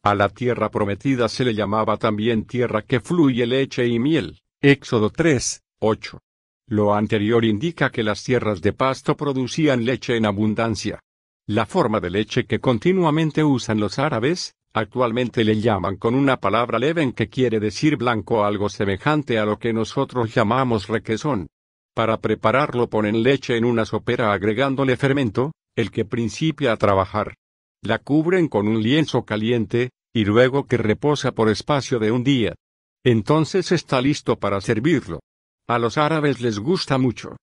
A 0.06 0.16
la 0.16 0.28
tierra 0.28 0.70
prometida 0.70 1.30
se 1.30 1.46
le 1.46 1.54
llamaba 1.54 1.96
también 1.96 2.44
tierra 2.44 2.82
que 2.82 3.00
fluye 3.00 3.48
leche 3.48 3.88
y 3.88 4.00
miel, 4.00 4.42
Éxodo 4.62 5.10
3, 5.10 5.62
8. 5.80 6.20
Lo 6.68 6.94
anterior 6.94 7.46
indica 7.46 7.90
que 7.90 8.04
las 8.04 8.22
tierras 8.22 8.62
de 8.62 8.74
pasto 8.74 9.16
producían 9.16 9.86
leche 9.86 10.18
en 10.18 10.26
abundancia. 10.26 11.00
La 11.48 11.66
forma 11.66 12.02
de 12.02 12.10
leche 12.10 12.44
que 12.46 12.60
continuamente 12.60 13.46
usan 13.46 13.80
los 13.80 13.98
árabes, 13.98 14.56
actualmente 14.74 15.46
le 15.46 15.62
llaman 15.62 15.96
con 15.96 16.16
una 16.16 16.36
palabra 16.36 16.80
leven 16.80 17.14
que 17.14 17.30
quiere 17.30 17.62
decir 17.62 17.96
blanco 17.96 18.44
algo 18.44 18.68
semejante 18.68 19.40
a 19.40 19.46
lo 19.46 19.58
que 19.58 19.72
nosotros 19.72 20.36
llamamos 20.36 20.88
requesón. 20.90 21.48
Para 21.96 22.20
prepararlo 22.20 22.90
ponen 22.90 23.24
leche 23.24 23.56
en 23.56 23.64
una 23.64 23.86
sopera 23.86 24.34
agregándole 24.34 24.98
fermento, 24.98 25.54
el 25.78 25.92
que 25.92 26.04
principia 26.04 26.74
a 26.74 26.78
trabajar. 26.78 27.36
La 27.84 28.00
cubren 28.00 28.48
con 28.48 28.70
un 28.70 28.82
lienzo 28.82 29.26
caliente, 29.26 29.90
y 30.14 30.24
luego 30.24 30.68
que 30.68 30.78
reposa 30.78 31.34
por 31.34 31.50
espacio 31.50 32.00
de 32.00 32.12
un 32.12 32.24
día. 32.24 32.56
Entonces 33.04 33.74
está 33.74 34.00
listo 34.00 34.40
para 34.40 34.62
servirlo. 34.62 35.20
A 35.68 35.80
los 35.80 35.98
árabes 35.98 36.40
les 36.40 36.60
gusta 36.60 36.98
mucho. 36.98 37.36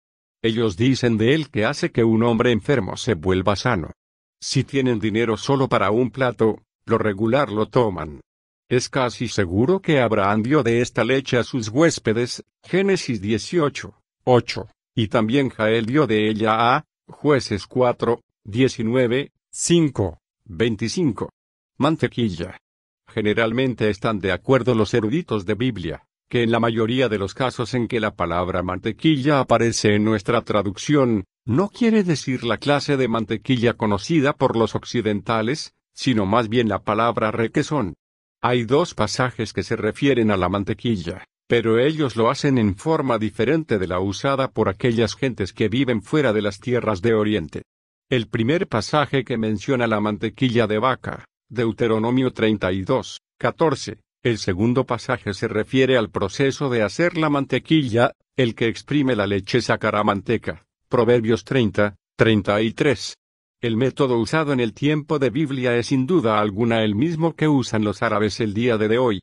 Ellos 0.42 0.78
dicen 0.78 1.18
de 1.18 1.35
él 1.35 1.50
que 1.50 1.66
hace 1.66 1.92
que 1.92 2.04
un 2.04 2.23
hombre 2.23 2.52
enfermo 2.52 2.97
se 2.97 3.12
vuelva 3.12 3.54
sano. 3.54 3.92
Si 4.40 4.64
tienen 4.64 4.99
dinero 4.99 5.37
solo 5.37 5.68
para 5.68 5.90
un 5.90 6.11
plato, 6.11 6.62
lo 6.87 6.97
regular 6.97 7.52
lo 7.52 7.66
toman. 7.66 8.23
Es 8.70 8.88
casi 8.88 9.28
seguro 9.28 9.80
que 9.80 10.00
Abraham 10.00 10.42
dio 10.42 10.62
de 10.62 10.80
esta 10.80 11.04
leche 11.04 11.37
a 11.37 11.44
sus 11.44 11.68
huéspedes, 11.68 12.44
Génesis 12.62 13.20
18, 13.20 13.92
8, 14.25 14.68
y 14.94 15.09
también 15.09 15.50
Jael 15.50 15.85
dio 15.85 16.06
de 16.06 16.30
ella 16.30 16.76
a, 16.76 16.85
jueces 17.06 17.66
4, 17.66 18.23
19, 18.44 19.32
5, 19.50 20.19
25. 20.52 21.30
Mantequilla. 21.78 22.59
Generalmente 23.07 23.88
están 23.88 24.19
de 24.19 24.33
acuerdo 24.33 24.75
los 24.75 24.92
eruditos 24.95 25.47
de 25.47 25.54
Biblia, 25.54 26.09
que 26.28 26.42
en 26.42 26.50
la 26.50 26.59
mayoría 26.59 27.09
de 27.09 27.19
los 27.19 27.35
casos 27.35 27.73
en 27.75 27.87
que 27.87 28.00
la 28.00 28.16
palabra 28.16 28.64
mantequilla 28.64 29.38
aparece 29.38 29.95
en 29.95 30.02
nuestra 30.02 30.42
traducción, 30.42 31.23
no 31.47 31.69
quiere 31.69 32.02
decir 32.02 32.42
la 32.42 32.59
clase 32.59 32.97
de 32.97 33.07
mantequilla 33.07 33.75
conocida 33.75 34.33
por 34.33 34.57
los 34.57 34.75
occidentales, 34.75 35.73
sino 35.95 36.26
más 36.26 36.49
bien 36.49 36.69
la 36.69 36.83
palabra 36.83 37.30
requesón. 37.30 37.95
Hay 38.42 38.64
dos 38.64 38.95
pasajes 38.95 39.52
que 39.52 39.62
se 39.62 39.76
refieren 39.76 40.33
a 40.33 40.37
la 40.37 40.49
mantequilla, 40.49 41.26
pero 41.47 41.78
ellos 41.78 42.16
lo 42.16 42.28
hacen 42.28 42.59
en 42.59 42.75
forma 42.75 43.19
diferente 43.19 43.78
de 43.78 43.87
la 43.87 44.00
usada 44.00 44.50
por 44.50 44.69
aquellas 44.69 45.14
gentes 45.14 45.52
que 45.52 45.69
viven 45.69 46.02
fuera 46.02 46.33
de 46.33 46.42
las 46.42 46.59
tierras 46.59 47.02
de 47.02 47.14
Oriente. 47.14 47.62
El 48.10 48.26
primer 48.26 48.66
pasaje 48.66 49.22
que 49.22 49.38
menciona 49.38 49.86
la 49.86 50.00
mantequilla 50.00 50.66
de 50.66 50.80
vaca, 50.80 51.26
Deuteronomio 51.48 52.32
32, 52.32 53.20
14, 53.38 54.00
el 54.24 54.38
segundo 54.38 54.84
pasaje 54.84 55.32
se 55.32 55.46
refiere 55.46 55.96
al 55.96 56.10
proceso 56.10 56.70
de 56.70 56.82
hacer 56.82 57.16
la 57.16 57.30
mantequilla, 57.30 58.10
el 58.34 58.56
que 58.56 58.66
exprime 58.66 59.14
la 59.14 59.28
leche 59.28 59.62
sacará 59.62 60.02
manteca. 60.02 60.66
Proverbios 60.88 61.44
30, 61.44 61.94
33. 62.16 63.14
El 63.60 63.76
método 63.76 64.18
usado 64.18 64.52
en 64.52 64.58
el 64.58 64.74
tiempo 64.74 65.20
de 65.20 65.30
Biblia 65.30 65.76
es 65.76 65.86
sin 65.86 66.08
duda 66.08 66.40
alguna 66.40 66.82
el 66.82 66.96
mismo 66.96 67.36
que 67.36 67.46
usan 67.46 67.84
los 67.84 68.02
árabes 68.02 68.40
el 68.40 68.54
día 68.54 68.76
de 68.76 68.98
hoy. 68.98 69.20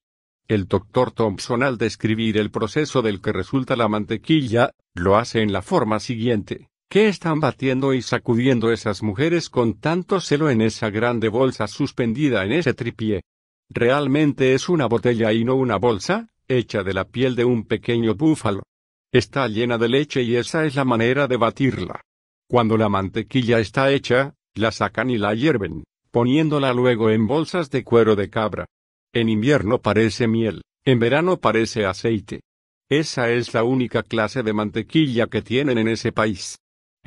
El 0.48 0.65
doctor 0.65 1.12
Thompson 1.12 1.62
al 1.62 1.77
describir 1.77 2.38
el 2.38 2.51
proceso 2.51 3.01
del 3.01 3.20
que 3.20 3.34
resulta 3.34 3.75
la 3.75 3.89
mantequilla, 3.89 4.72
lo 4.96 5.17
hace 5.17 5.41
en 5.41 5.51
la 5.51 5.62
forma 5.62 6.00
siguiente. 6.00 6.70
¿Qué 6.89 7.10
están 7.10 7.41
batiendo 7.41 7.94
y 7.94 8.01
sacudiendo 8.01 8.72
esas 8.72 9.03
mujeres 9.03 9.50
con 9.50 9.77
tanto 9.77 10.22
celo 10.22 10.50
en 10.50 10.62
esa 10.62 10.89
grande 10.89 11.27
bolsa 11.27 11.67
suspendida 11.67 12.46
en 12.46 12.53
ese 12.53 12.74
tripié? 12.74 13.24
Realmente 13.70 14.53
es 14.53 14.70
una 14.70 14.86
botella 14.86 15.34
y 15.34 15.44
no 15.44 15.56
una 15.56 15.75
bolsa, 15.75 16.29
hecha 16.48 16.84
de 16.84 16.94
la 16.94 17.03
piel 17.03 17.36
de 17.36 17.44
un 17.44 17.65
pequeño 17.65 18.15
búfalo. 18.15 18.63
Está 19.12 19.50
llena 19.50 19.77
de 19.77 19.89
leche 19.89 20.24
y 20.24 20.38
esa 20.38 20.65
es 20.65 20.75
la 20.75 20.86
manera 20.86 21.27
de 21.27 21.36
batirla. 21.36 22.00
Cuando 22.48 22.77
la 22.77 22.88
mantequilla 22.88 23.60
está 23.60 23.91
hecha, 23.91 24.36
la 24.56 24.72
sacan 24.72 25.10
y 25.10 25.17
la 25.17 25.36
hierven, 25.36 25.84
poniéndola 26.12 26.72
luego 26.72 27.10
en 27.10 27.27
bolsas 27.27 27.70
de 27.70 27.84
cuero 27.84 28.15
de 28.15 28.29
cabra. 28.29 28.65
En 29.12 29.27
invierno 29.27 29.82
parece 29.82 30.30
miel, 30.30 30.62
en 30.86 31.00
verano 31.00 31.36
parece 31.36 31.86
aceite. 31.86 32.39
Esa 32.88 33.30
es 33.30 33.54
la 33.54 33.65
única 33.65 34.04
clase 34.04 34.41
de 34.41 34.54
mantequilla 34.54 35.28
que 35.28 35.41
tienen 35.41 35.78
en 35.80 35.89
ese 35.89 36.13
país. 36.13 36.58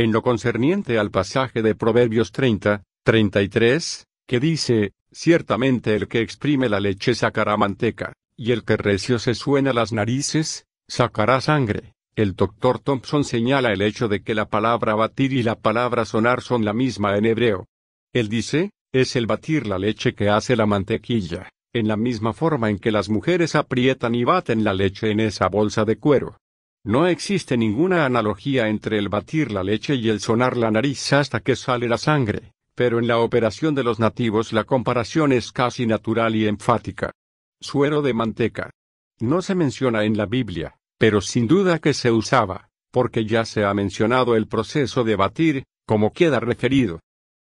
En 0.01 0.13
lo 0.13 0.23
concerniente 0.23 0.99
al 0.99 1.11
pasaje 1.11 1.61
de 1.61 1.75
Proverbios 1.75 2.33
30, 2.33 2.85
33, 3.05 4.07
que 4.27 4.41
dice, 4.41 4.95
Ciertamente 5.13 5.95
el 5.95 6.09
que 6.09 6.23
exprime 6.23 6.71
la 6.71 6.81
leche 6.81 7.15
sacará 7.15 7.59
manteca, 7.59 8.15
y 8.35 8.53
el 8.53 8.65
que 8.65 8.79
recio 8.79 9.19
se 9.19 9.35
suena 9.35 9.75
las 9.75 9.93
narices, 9.93 10.65
sacará 10.89 11.43
sangre. 11.43 11.93
El 12.17 12.35
doctor 12.35 12.79
Thompson 12.79 13.25
señala 13.25 13.75
el 13.75 13.83
hecho 13.83 14.09
de 14.09 14.23
que 14.23 14.35
la 14.35 14.49
palabra 14.49 14.95
batir 14.95 15.35
y 15.35 15.43
la 15.43 15.57
palabra 15.57 16.07
sonar 16.07 16.41
son 16.41 16.65
la 16.65 16.73
misma 16.73 17.19
en 17.19 17.27
hebreo. 17.27 17.67
Él 18.15 18.31
dice, 18.31 18.71
es 18.93 19.17
el 19.17 19.27
batir 19.27 19.67
la 19.67 19.79
leche 19.79 20.15
que 20.15 20.31
hace 20.31 20.57
la 20.57 20.65
mantequilla, 20.65 21.51
en 21.75 21.89
la 21.89 21.99
misma 21.99 22.33
forma 22.33 22.71
en 22.71 22.79
que 22.79 22.91
las 22.91 23.11
mujeres 23.11 23.55
aprietan 23.55 24.15
y 24.15 24.25
baten 24.25 24.65
la 24.65 24.73
leche 24.73 25.11
en 25.11 25.21
esa 25.21 25.49
bolsa 25.49 25.85
de 25.85 25.99
cuero. 25.99 26.39
No 26.85 27.07
existe 27.07 27.57
ninguna 27.57 28.07
analogía 28.07 28.69
entre 28.69 28.99
el 28.99 29.09
batir 29.09 29.53
la 29.53 29.63
leche 29.63 29.95
y 29.95 30.09
el 30.09 30.21
sonar 30.21 30.57
la 30.57 30.71
nariz 30.71 31.13
hasta 31.13 31.41
que 31.41 31.57
sale 31.57 31.89
la 31.89 31.99
sangre 31.99 32.53
pero 32.81 32.99
en 32.99 33.07
la 33.07 33.19
operación 33.19 33.75
de 33.75 33.85
los 33.85 33.99
nativos 33.99 34.55
la 34.55 34.65
comparación 34.65 35.33
es 35.33 35.53
casi 35.53 35.87
natural 35.87 36.35
y 36.35 36.47
enfática. 36.47 37.13
Suero 37.61 38.01
de 38.01 38.15
manteca. 38.15 38.71
No 39.19 39.43
se 39.43 39.55
menciona 39.55 40.05
en 40.05 40.17
la 40.17 40.25
Biblia, 40.25 40.79
pero 40.97 41.21
sin 41.21 41.47
duda 41.47 41.79
que 41.79 41.93
se 41.93 42.11
usaba, 42.11 42.71
porque 42.91 43.27
ya 43.27 43.45
se 43.45 43.67
ha 43.67 43.75
mencionado 43.75 44.35
el 44.35 44.49
proceso 44.49 45.05
de 45.05 45.15
batir, 45.15 45.65
como 45.87 46.15
queda 46.15 46.41
referido. 46.41 47.01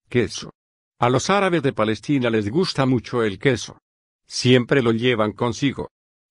Queso. 0.09 0.51
A 0.99 1.09
los 1.09 1.29
árabes 1.29 1.63
de 1.63 1.71
Palestina 1.71 2.29
les 2.29 2.49
gusta 2.49 2.85
mucho 2.85 3.23
el 3.23 3.39
queso. 3.39 3.79
Siempre 4.27 4.81
lo 4.81 4.91
llevan 4.91 5.31
consigo. 5.31 5.89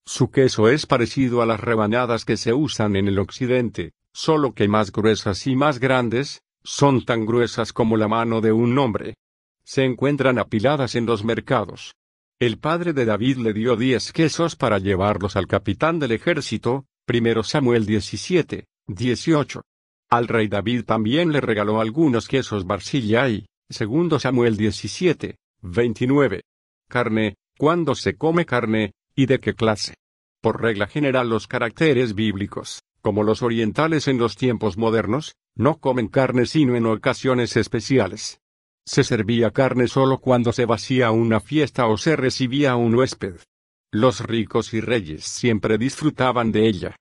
Su 0.08 0.30
queso 0.30 0.70
es 0.70 0.86
parecido 0.86 1.42
a 1.42 1.46
las 1.46 1.60
rebanadas 1.60 2.24
que 2.24 2.38
se 2.38 2.54
usan 2.54 2.96
en 2.96 3.08
el 3.08 3.18
occidente, 3.18 3.92
solo 4.10 4.54
que 4.54 4.66
más 4.66 4.90
gruesas 4.90 5.46
y 5.46 5.54
más 5.54 5.80
grandes, 5.80 6.40
son 6.64 7.04
tan 7.04 7.26
gruesas 7.26 7.74
como 7.74 7.98
la 7.98 8.08
mano 8.08 8.40
de 8.40 8.50
un 8.50 8.78
hombre. 8.78 9.16
Se 9.64 9.84
encuentran 9.84 10.38
apiladas 10.38 10.94
en 10.94 11.04
los 11.04 11.24
mercados. 11.24 11.92
El 12.40 12.58
padre 12.58 12.94
de 12.94 13.04
David 13.04 13.36
le 13.36 13.52
dio 13.52 13.76
diez 13.76 14.10
quesos 14.14 14.56
para 14.56 14.78
llevarlos 14.78 15.36
al 15.36 15.46
capitán 15.46 15.98
del 15.98 16.12
ejército, 16.12 16.86
primero 17.04 17.42
Samuel 17.42 17.84
17, 17.84 18.64
18. 18.86 19.60
Al 20.08 20.26
rey 20.26 20.48
David 20.48 20.84
también 20.86 21.32
le 21.32 21.42
regaló 21.42 21.82
algunos 21.82 22.28
quesos 22.28 22.66
Barzillai, 22.66 23.44
segundo 23.68 24.18
Samuel 24.18 24.56
17, 24.56 25.36
29. 25.60 26.44
Carne, 26.88 27.34
¿cuándo 27.58 27.94
se 27.94 28.16
come 28.16 28.46
carne, 28.46 28.92
y 29.18 29.26
de 29.26 29.40
qué 29.40 29.52
clase? 29.52 29.94
Por 30.40 30.62
regla 30.62 30.86
general 30.86 31.28
los 31.28 31.48
caracteres 31.48 32.14
bíblicos, 32.14 32.84
como 33.02 33.24
los 33.24 33.42
orientales 33.42 34.06
en 34.06 34.16
los 34.16 34.36
tiempos 34.36 34.78
modernos, 34.78 35.34
no 35.56 35.80
comen 35.80 36.06
carne 36.06 36.46
sino 36.46 36.76
en 36.76 36.86
ocasiones 36.86 37.56
especiales. 37.56 38.38
Se 38.86 39.02
servía 39.02 39.50
carne 39.50 39.88
solo 39.88 40.18
cuando 40.20 40.52
se 40.52 40.66
vacía 40.66 41.10
una 41.10 41.40
fiesta 41.40 41.88
o 41.88 41.96
se 41.96 42.14
recibía 42.14 42.76
un 42.76 42.94
huésped. 42.94 43.40
Los 43.90 44.20
ricos 44.20 44.72
y 44.72 44.80
reyes 44.80 45.24
siempre 45.24 45.78
disfrutaban 45.78 46.52
de 46.52 46.68
ella. 46.68 46.94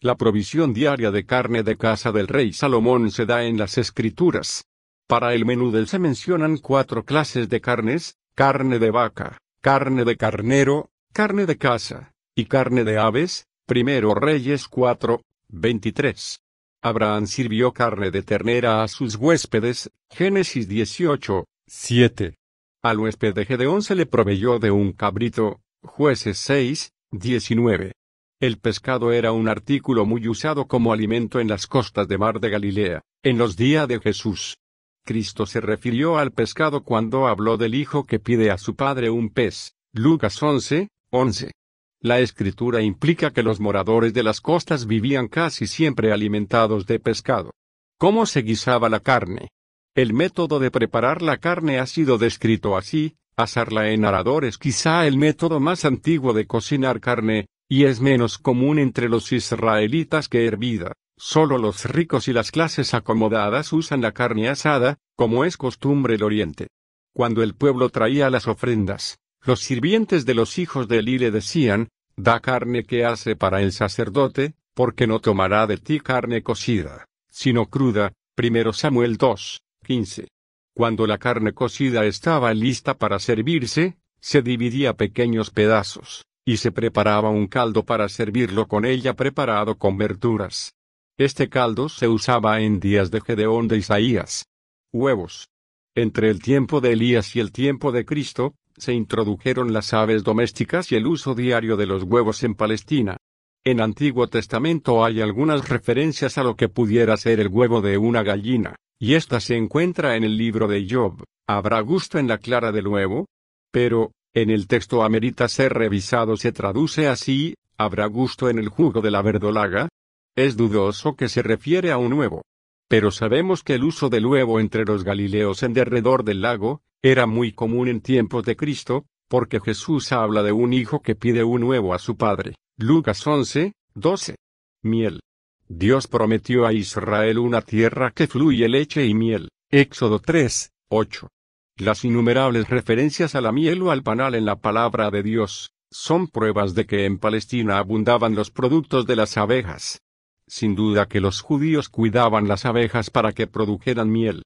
La 0.00 0.14
provisión 0.14 0.74
diaria 0.74 1.10
de 1.10 1.26
carne 1.26 1.64
de 1.64 1.76
casa 1.76 2.12
del 2.12 2.28
rey 2.28 2.52
Salomón 2.52 3.10
se 3.10 3.26
da 3.26 3.42
en 3.46 3.58
las 3.58 3.78
escrituras. 3.78 4.64
Para 5.08 5.34
el 5.34 5.44
menú 5.44 5.72
del 5.72 5.88
se 5.88 5.98
mencionan 5.98 6.58
cuatro 6.58 7.04
clases 7.04 7.48
de 7.48 7.60
carnes, 7.60 8.14
carne 8.36 8.78
de 8.78 8.92
vaca, 8.92 9.38
carne 9.60 10.04
de 10.04 10.16
carnero, 10.16 10.90
carne 11.14 11.46
de 11.46 11.56
casa, 11.56 12.12
y 12.34 12.46
carne 12.46 12.82
de 12.82 12.98
aves, 12.98 13.46
primero 13.66 14.16
Reyes 14.16 14.66
4, 14.66 15.22
23. 15.48 16.40
Abraham 16.82 17.28
sirvió 17.28 17.72
carne 17.72 18.10
de 18.10 18.24
ternera 18.24 18.82
a 18.82 18.88
sus 18.88 19.14
huéspedes, 19.14 19.92
Génesis 20.10 20.66
18, 20.66 21.44
7. 21.68 22.34
Al 22.82 22.98
huésped 22.98 23.32
de 23.32 23.46
Gedeón 23.46 23.82
se 23.82 23.94
le 23.94 24.06
proveyó 24.06 24.58
de 24.58 24.72
un 24.72 24.92
cabrito, 24.92 25.60
jueces 25.84 26.36
6, 26.38 26.90
19. 27.12 27.92
El 28.40 28.58
pescado 28.58 29.12
era 29.12 29.30
un 29.30 29.48
artículo 29.48 30.06
muy 30.06 30.26
usado 30.26 30.66
como 30.66 30.92
alimento 30.92 31.38
en 31.38 31.46
las 31.46 31.68
costas 31.68 32.08
de 32.08 32.18
Mar 32.18 32.40
de 32.40 32.50
Galilea, 32.50 33.02
en 33.22 33.38
los 33.38 33.56
días 33.56 33.86
de 33.86 34.00
Jesús. 34.00 34.58
Cristo 35.04 35.46
se 35.46 35.60
refirió 35.60 36.18
al 36.18 36.32
pescado 36.32 36.82
cuando 36.82 37.28
habló 37.28 37.56
del 37.56 37.76
hijo 37.76 38.04
que 38.04 38.18
pide 38.18 38.50
a 38.50 38.58
su 38.58 38.74
padre 38.74 39.10
un 39.10 39.30
pez, 39.30 39.76
Lucas 39.92 40.42
11, 40.42 40.88
11. 41.16 41.52
La 42.00 42.18
escritura 42.18 42.82
implica 42.82 43.30
que 43.30 43.44
los 43.44 43.60
moradores 43.60 44.12
de 44.14 44.24
las 44.24 44.40
costas 44.40 44.88
vivían 44.88 45.28
casi 45.28 45.68
siempre 45.68 46.10
alimentados 46.10 46.86
de 46.86 46.98
pescado. 46.98 47.52
¿Cómo 48.00 48.26
se 48.26 48.42
guisaba 48.42 48.88
la 48.88 48.98
carne? 48.98 49.50
El 49.94 50.12
método 50.12 50.58
de 50.58 50.72
preparar 50.72 51.22
la 51.22 51.36
carne 51.36 51.78
ha 51.78 51.86
sido 51.86 52.18
descrito 52.18 52.76
así, 52.76 53.14
asarla 53.36 53.90
en 53.90 54.04
arador 54.04 54.44
es 54.44 54.58
quizá 54.58 55.06
el 55.06 55.16
método 55.16 55.60
más 55.60 55.84
antiguo 55.84 56.32
de 56.32 56.48
cocinar 56.48 56.98
carne, 56.98 57.46
y 57.68 57.84
es 57.84 58.00
menos 58.00 58.36
común 58.38 58.80
entre 58.80 59.08
los 59.08 59.30
israelitas 59.30 60.28
que 60.28 60.46
hervida. 60.46 60.94
Solo 61.16 61.58
los 61.58 61.84
ricos 61.84 62.26
y 62.26 62.32
las 62.32 62.50
clases 62.50 62.92
acomodadas 62.92 63.72
usan 63.72 64.00
la 64.00 64.10
carne 64.10 64.48
asada, 64.48 64.98
como 65.14 65.44
es 65.44 65.56
costumbre 65.56 66.14
del 66.14 66.24
Oriente. 66.24 66.66
Cuando 67.14 67.44
el 67.44 67.54
pueblo 67.54 67.88
traía 67.90 68.30
las 68.30 68.48
ofrendas, 68.48 69.20
los 69.44 69.60
sirvientes 69.60 70.24
de 70.24 70.34
los 70.34 70.58
hijos 70.58 70.88
de 70.88 70.98
Eli 70.98 71.18
le 71.18 71.30
decían, 71.30 71.88
Da 72.16 72.40
carne 72.40 72.84
que 72.84 73.04
hace 73.04 73.36
para 73.36 73.60
el 73.60 73.72
sacerdote, 73.72 74.54
porque 74.74 75.06
no 75.06 75.20
tomará 75.20 75.66
de 75.66 75.78
ti 75.78 76.00
carne 76.00 76.42
cocida, 76.42 77.06
sino 77.30 77.66
cruda. 77.66 78.12
Primero 78.36 78.72
Samuel 78.72 79.16
2, 79.16 79.60
15. 79.84 80.28
Cuando 80.74 81.06
la 81.06 81.18
carne 81.18 81.52
cocida 81.52 82.04
estaba 82.04 82.52
lista 82.52 82.98
para 82.98 83.18
servirse, 83.18 83.96
se 84.20 84.42
dividía 84.42 84.94
pequeños 84.94 85.50
pedazos, 85.50 86.24
y 86.44 86.56
se 86.56 86.72
preparaba 86.72 87.30
un 87.30 87.46
caldo 87.46 87.84
para 87.84 88.08
servirlo 88.08 88.66
con 88.66 88.84
ella 88.84 89.14
preparado 89.14 89.76
con 89.76 89.96
verduras. 89.98 90.72
Este 91.16 91.48
caldo 91.48 91.88
se 91.88 92.08
usaba 92.08 92.60
en 92.60 92.80
días 92.80 93.10
de 93.10 93.20
Gedeón 93.20 93.68
de 93.68 93.76
Isaías. 93.78 94.46
Huevos. 94.92 95.48
Entre 95.94 96.28
el 96.28 96.42
tiempo 96.42 96.80
de 96.80 96.92
Elías 96.92 97.36
y 97.36 97.40
el 97.40 97.52
tiempo 97.52 97.92
de 97.92 98.04
Cristo, 98.04 98.54
se 98.76 98.92
introdujeron 98.92 99.72
las 99.72 99.94
aves 99.94 100.24
domésticas 100.24 100.90
y 100.92 100.96
el 100.96 101.06
uso 101.06 101.34
diario 101.34 101.76
de 101.76 101.86
los 101.86 102.02
huevos 102.02 102.42
en 102.42 102.54
Palestina. 102.54 103.16
En 103.64 103.80
Antiguo 103.80 104.28
Testamento 104.28 105.04
hay 105.04 105.20
algunas 105.20 105.68
referencias 105.68 106.36
a 106.36 106.42
lo 106.42 106.56
que 106.56 106.68
pudiera 106.68 107.16
ser 107.16 107.40
el 107.40 107.48
huevo 107.48 107.80
de 107.80 107.96
una 107.96 108.22
gallina, 108.22 108.76
y 108.98 109.14
esta 109.14 109.40
se 109.40 109.56
encuentra 109.56 110.16
en 110.16 110.24
el 110.24 110.36
libro 110.36 110.68
de 110.68 110.86
Job. 110.88 111.24
¿Habrá 111.46 111.80
gusto 111.80 112.18
en 112.18 112.28
la 112.28 112.38
clara 112.38 112.72
del 112.72 112.88
huevo? 112.88 113.26
Pero, 113.70 114.12
en 114.34 114.50
el 114.50 114.66
texto 114.66 115.02
amerita 115.02 115.48
ser 115.48 115.72
revisado 115.72 116.36
se 116.36 116.52
traduce 116.52 117.08
así, 117.08 117.54
¿habrá 117.78 118.06
gusto 118.06 118.50
en 118.50 118.58
el 118.58 118.68
jugo 118.68 119.00
de 119.00 119.10
la 119.10 119.22
verdolaga? 119.22 119.88
Es 120.36 120.56
dudoso 120.56 121.16
que 121.16 121.28
se 121.28 121.42
refiere 121.42 121.90
a 121.92 121.98
un 121.98 122.12
huevo. 122.12 122.42
Pero 122.88 123.10
sabemos 123.10 123.62
que 123.62 123.74
el 123.74 123.84
uso 123.84 124.10
del 124.10 124.26
huevo 124.26 124.60
entre 124.60 124.84
los 124.84 125.04
galileos 125.04 125.62
en 125.62 125.72
derredor 125.72 126.24
del 126.24 126.42
lago, 126.42 126.82
era 127.04 127.26
muy 127.26 127.52
común 127.52 127.88
en 127.88 128.00
tiempos 128.00 128.44
de 128.46 128.56
Cristo, 128.56 129.04
porque 129.28 129.60
Jesús 129.60 130.10
habla 130.10 130.42
de 130.42 130.52
un 130.52 130.72
hijo 130.72 131.02
que 131.02 131.14
pide 131.14 131.44
un 131.44 131.62
huevo 131.64 131.92
a 131.92 131.98
su 131.98 132.16
padre. 132.16 132.54
Lucas 132.78 133.26
11, 133.26 133.74
12. 133.94 134.36
Miel. 134.82 135.20
Dios 135.68 136.08
prometió 136.08 136.64
a 136.64 136.72
Israel 136.72 137.38
una 137.38 137.60
tierra 137.60 138.10
que 138.10 138.26
fluye 138.26 138.70
leche 138.70 139.04
y 139.04 139.12
miel. 139.12 139.50
Éxodo 139.70 140.18
3, 140.18 140.70
8. 140.88 141.28
Las 141.76 142.06
innumerables 142.06 142.70
referencias 142.70 143.34
a 143.34 143.42
la 143.42 143.52
miel 143.52 143.82
o 143.82 143.90
al 143.90 144.02
panal 144.02 144.34
en 144.34 144.46
la 144.46 144.56
palabra 144.56 145.10
de 145.10 145.22
Dios, 145.22 145.72
son 145.90 146.26
pruebas 146.28 146.74
de 146.74 146.86
que 146.86 147.04
en 147.04 147.18
Palestina 147.18 147.76
abundaban 147.76 148.34
los 148.34 148.50
productos 148.50 149.04
de 149.04 149.16
las 149.16 149.36
abejas. 149.36 150.00
Sin 150.46 150.74
duda 150.74 151.04
que 151.04 151.20
los 151.20 151.42
judíos 151.42 151.90
cuidaban 151.90 152.48
las 152.48 152.64
abejas 152.64 153.10
para 153.10 153.32
que 153.32 153.46
produjeran 153.46 154.10
miel. 154.10 154.42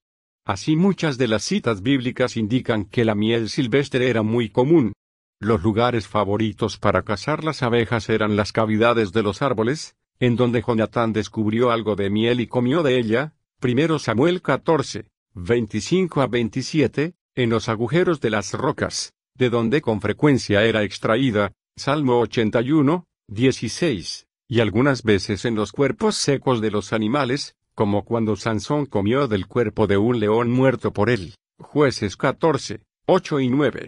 Así 0.49 0.75
muchas 0.75 1.19
de 1.19 1.27
las 1.27 1.43
citas 1.43 1.83
bíblicas 1.83 2.35
indican 2.35 2.85
que 2.85 3.05
la 3.05 3.13
miel 3.13 3.49
silvestre 3.49 4.09
era 4.09 4.23
muy 4.23 4.49
común. 4.49 4.93
Los 5.39 5.61
lugares 5.61 6.07
favoritos 6.07 6.79
para 6.79 7.03
cazar 7.03 7.43
las 7.43 7.61
abejas 7.61 8.09
eran 8.09 8.35
las 8.35 8.51
cavidades 8.51 9.11
de 9.11 9.21
los 9.21 9.43
árboles, 9.43 9.93
en 10.19 10.35
donde 10.35 10.63
Jonatán 10.65 11.13
descubrió 11.13 11.69
algo 11.69 11.95
de 11.95 12.09
miel 12.09 12.39
y 12.39 12.47
comió 12.47 12.81
de 12.81 12.97
ella, 12.97 13.35
primero 13.59 13.99
Samuel 13.99 14.41
14, 14.41 15.05
25 15.35 16.19
a 16.19 16.25
27, 16.25 17.13
en 17.35 17.49
los 17.51 17.69
agujeros 17.69 18.19
de 18.19 18.31
las 18.31 18.53
rocas, 18.53 19.13
de 19.35 19.51
donde 19.51 19.81
con 19.81 20.01
frecuencia 20.01 20.63
era 20.63 20.81
extraída, 20.81 21.51
Salmo 21.75 22.21
81, 22.21 23.05
16 23.27 24.25
y 24.51 24.61
algunas 24.61 25.03
veces 25.03 25.45
en 25.45 25.53
los 25.53 25.71
cuerpos 25.71 26.15
secos 26.15 26.59
de 26.59 26.71
los 26.71 26.91
animales, 26.91 27.55
como 27.79 28.03
cuando 28.03 28.35
Sansón 28.35 28.87
comió 28.87 29.29
del 29.29 29.47
cuerpo 29.47 29.87
de 29.87 29.95
un 29.95 30.19
león 30.19 30.51
muerto 30.51 30.91
por 30.91 31.09
él. 31.09 31.35
Jueces 31.59 32.17
14, 32.17 32.81
8 33.05 33.39
y 33.39 33.47
9. 33.47 33.87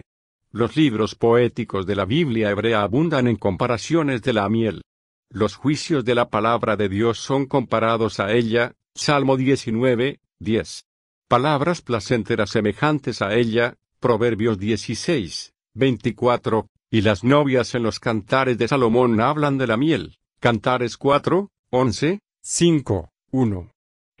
Los 0.50 0.78
libros 0.78 1.14
poéticos 1.14 1.84
de 1.84 1.94
la 1.94 2.06
Biblia 2.06 2.48
hebrea 2.48 2.84
abundan 2.84 3.28
en 3.28 3.36
comparaciones 3.36 4.22
de 4.22 4.32
la 4.32 4.48
miel. 4.48 4.80
Los 5.28 5.56
juicios 5.56 6.06
de 6.06 6.14
la 6.14 6.30
palabra 6.30 6.78
de 6.78 6.88
Dios 6.88 7.18
son 7.18 7.44
comparados 7.44 8.18
a 8.18 8.32
ella, 8.32 8.72
Salmo 8.94 9.36
19, 9.36 10.20
10. 10.38 10.86
Palabras 11.28 11.82
placenteras 11.82 12.48
semejantes 12.48 13.20
a 13.20 13.34
ella, 13.34 13.74
Proverbios 14.00 14.58
16, 14.58 15.52
24, 15.74 16.66
y 16.90 17.02
las 17.02 17.24
novias 17.24 17.74
en 17.74 17.82
los 17.82 18.00
cantares 18.00 18.56
de 18.56 18.68
Salomón 18.68 19.20
hablan 19.20 19.58
de 19.58 19.66
la 19.66 19.76
miel, 19.76 20.16
Cantares 20.40 20.96
4, 20.96 21.50
11, 21.68 22.20
5, 22.40 23.10
1. 23.32 23.71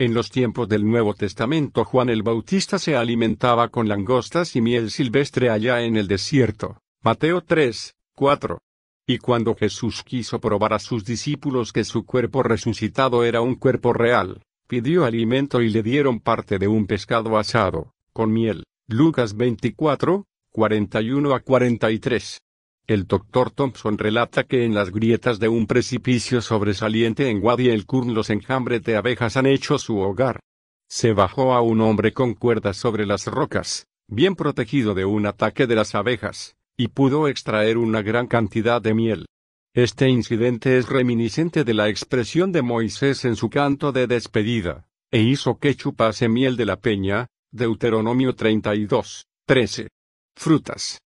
En 0.02 0.14
los 0.14 0.30
tiempos 0.30 0.68
del 0.68 0.84
Nuevo 0.84 1.14
Testamento 1.14 1.84
Juan 1.84 2.08
el 2.08 2.24
Bautista 2.24 2.80
se 2.80 2.96
alimentaba 2.96 3.68
con 3.68 3.86
langostas 3.86 4.56
y 4.56 4.60
miel 4.60 4.90
silvestre 4.90 5.48
allá 5.48 5.82
en 5.82 5.96
el 5.96 6.08
desierto. 6.08 6.76
Mateo 7.04 7.42
3, 7.42 7.94
4. 8.16 8.58
Y 9.06 9.18
cuando 9.18 9.54
Jesús 9.54 10.02
quiso 10.02 10.40
probar 10.40 10.72
a 10.72 10.80
sus 10.80 11.04
discípulos 11.04 11.72
que 11.72 11.84
su 11.84 12.04
cuerpo 12.04 12.42
resucitado 12.42 13.22
era 13.22 13.42
un 13.42 13.54
cuerpo 13.54 13.92
real, 13.92 14.42
pidió 14.66 15.04
alimento 15.04 15.60
y 15.62 15.70
le 15.70 15.84
dieron 15.84 16.18
parte 16.18 16.58
de 16.58 16.66
un 16.66 16.88
pescado 16.88 17.38
asado, 17.38 17.92
con 18.12 18.32
miel. 18.32 18.64
Lucas 18.88 19.36
24, 19.36 20.26
41 20.50 21.32
a 21.32 21.38
43. 21.38 22.40
El 22.88 23.06
doctor 23.06 23.52
Thompson 23.52 23.96
relata 23.96 24.42
que 24.42 24.64
en 24.64 24.74
las 24.74 24.90
grietas 24.90 25.38
de 25.38 25.48
un 25.48 25.68
precipicio 25.68 26.40
sobresaliente 26.40 27.28
en 27.28 27.42
Wadi 27.42 27.68
el 27.68 27.86
Kurn 27.86 28.12
los 28.12 28.28
enjambres 28.28 28.82
de 28.82 28.96
abejas 28.96 29.36
han 29.36 29.46
hecho 29.46 29.78
su 29.78 29.98
hogar. 29.98 30.40
Se 30.88 31.12
bajó 31.12 31.54
a 31.54 31.60
un 31.60 31.80
hombre 31.80 32.12
con 32.12 32.34
cuerdas 32.34 32.76
sobre 32.76 33.06
las 33.06 33.26
rocas, 33.26 33.86
bien 34.08 34.34
protegido 34.34 34.94
de 34.94 35.04
un 35.04 35.26
ataque 35.26 35.68
de 35.68 35.76
las 35.76 35.94
abejas, 35.94 36.56
y 36.76 36.88
pudo 36.88 37.28
extraer 37.28 37.78
una 37.78 38.02
gran 38.02 38.26
cantidad 38.26 38.82
de 38.82 38.94
miel. 38.94 39.26
Este 39.74 40.08
incidente 40.08 40.76
es 40.76 40.88
reminiscente 40.88 41.62
de 41.62 41.74
la 41.74 41.88
expresión 41.88 42.50
de 42.50 42.62
Moisés 42.62 43.24
en 43.24 43.36
su 43.36 43.48
canto 43.48 43.92
de 43.92 44.08
despedida, 44.08 44.88
e 45.12 45.22
hizo 45.22 45.58
que 45.58 45.76
chupase 45.76 46.28
miel 46.28 46.56
de 46.56 46.66
la 46.66 46.80
peña, 46.80 47.28
Deuteronomio 47.52 48.34
32, 48.34 49.24
13. 49.46 49.88
Frutas 50.34 50.98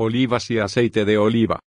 olivas 0.00 0.50
y 0.50 0.58
aceite 0.58 1.04
de 1.04 1.18
oliva. 1.18 1.60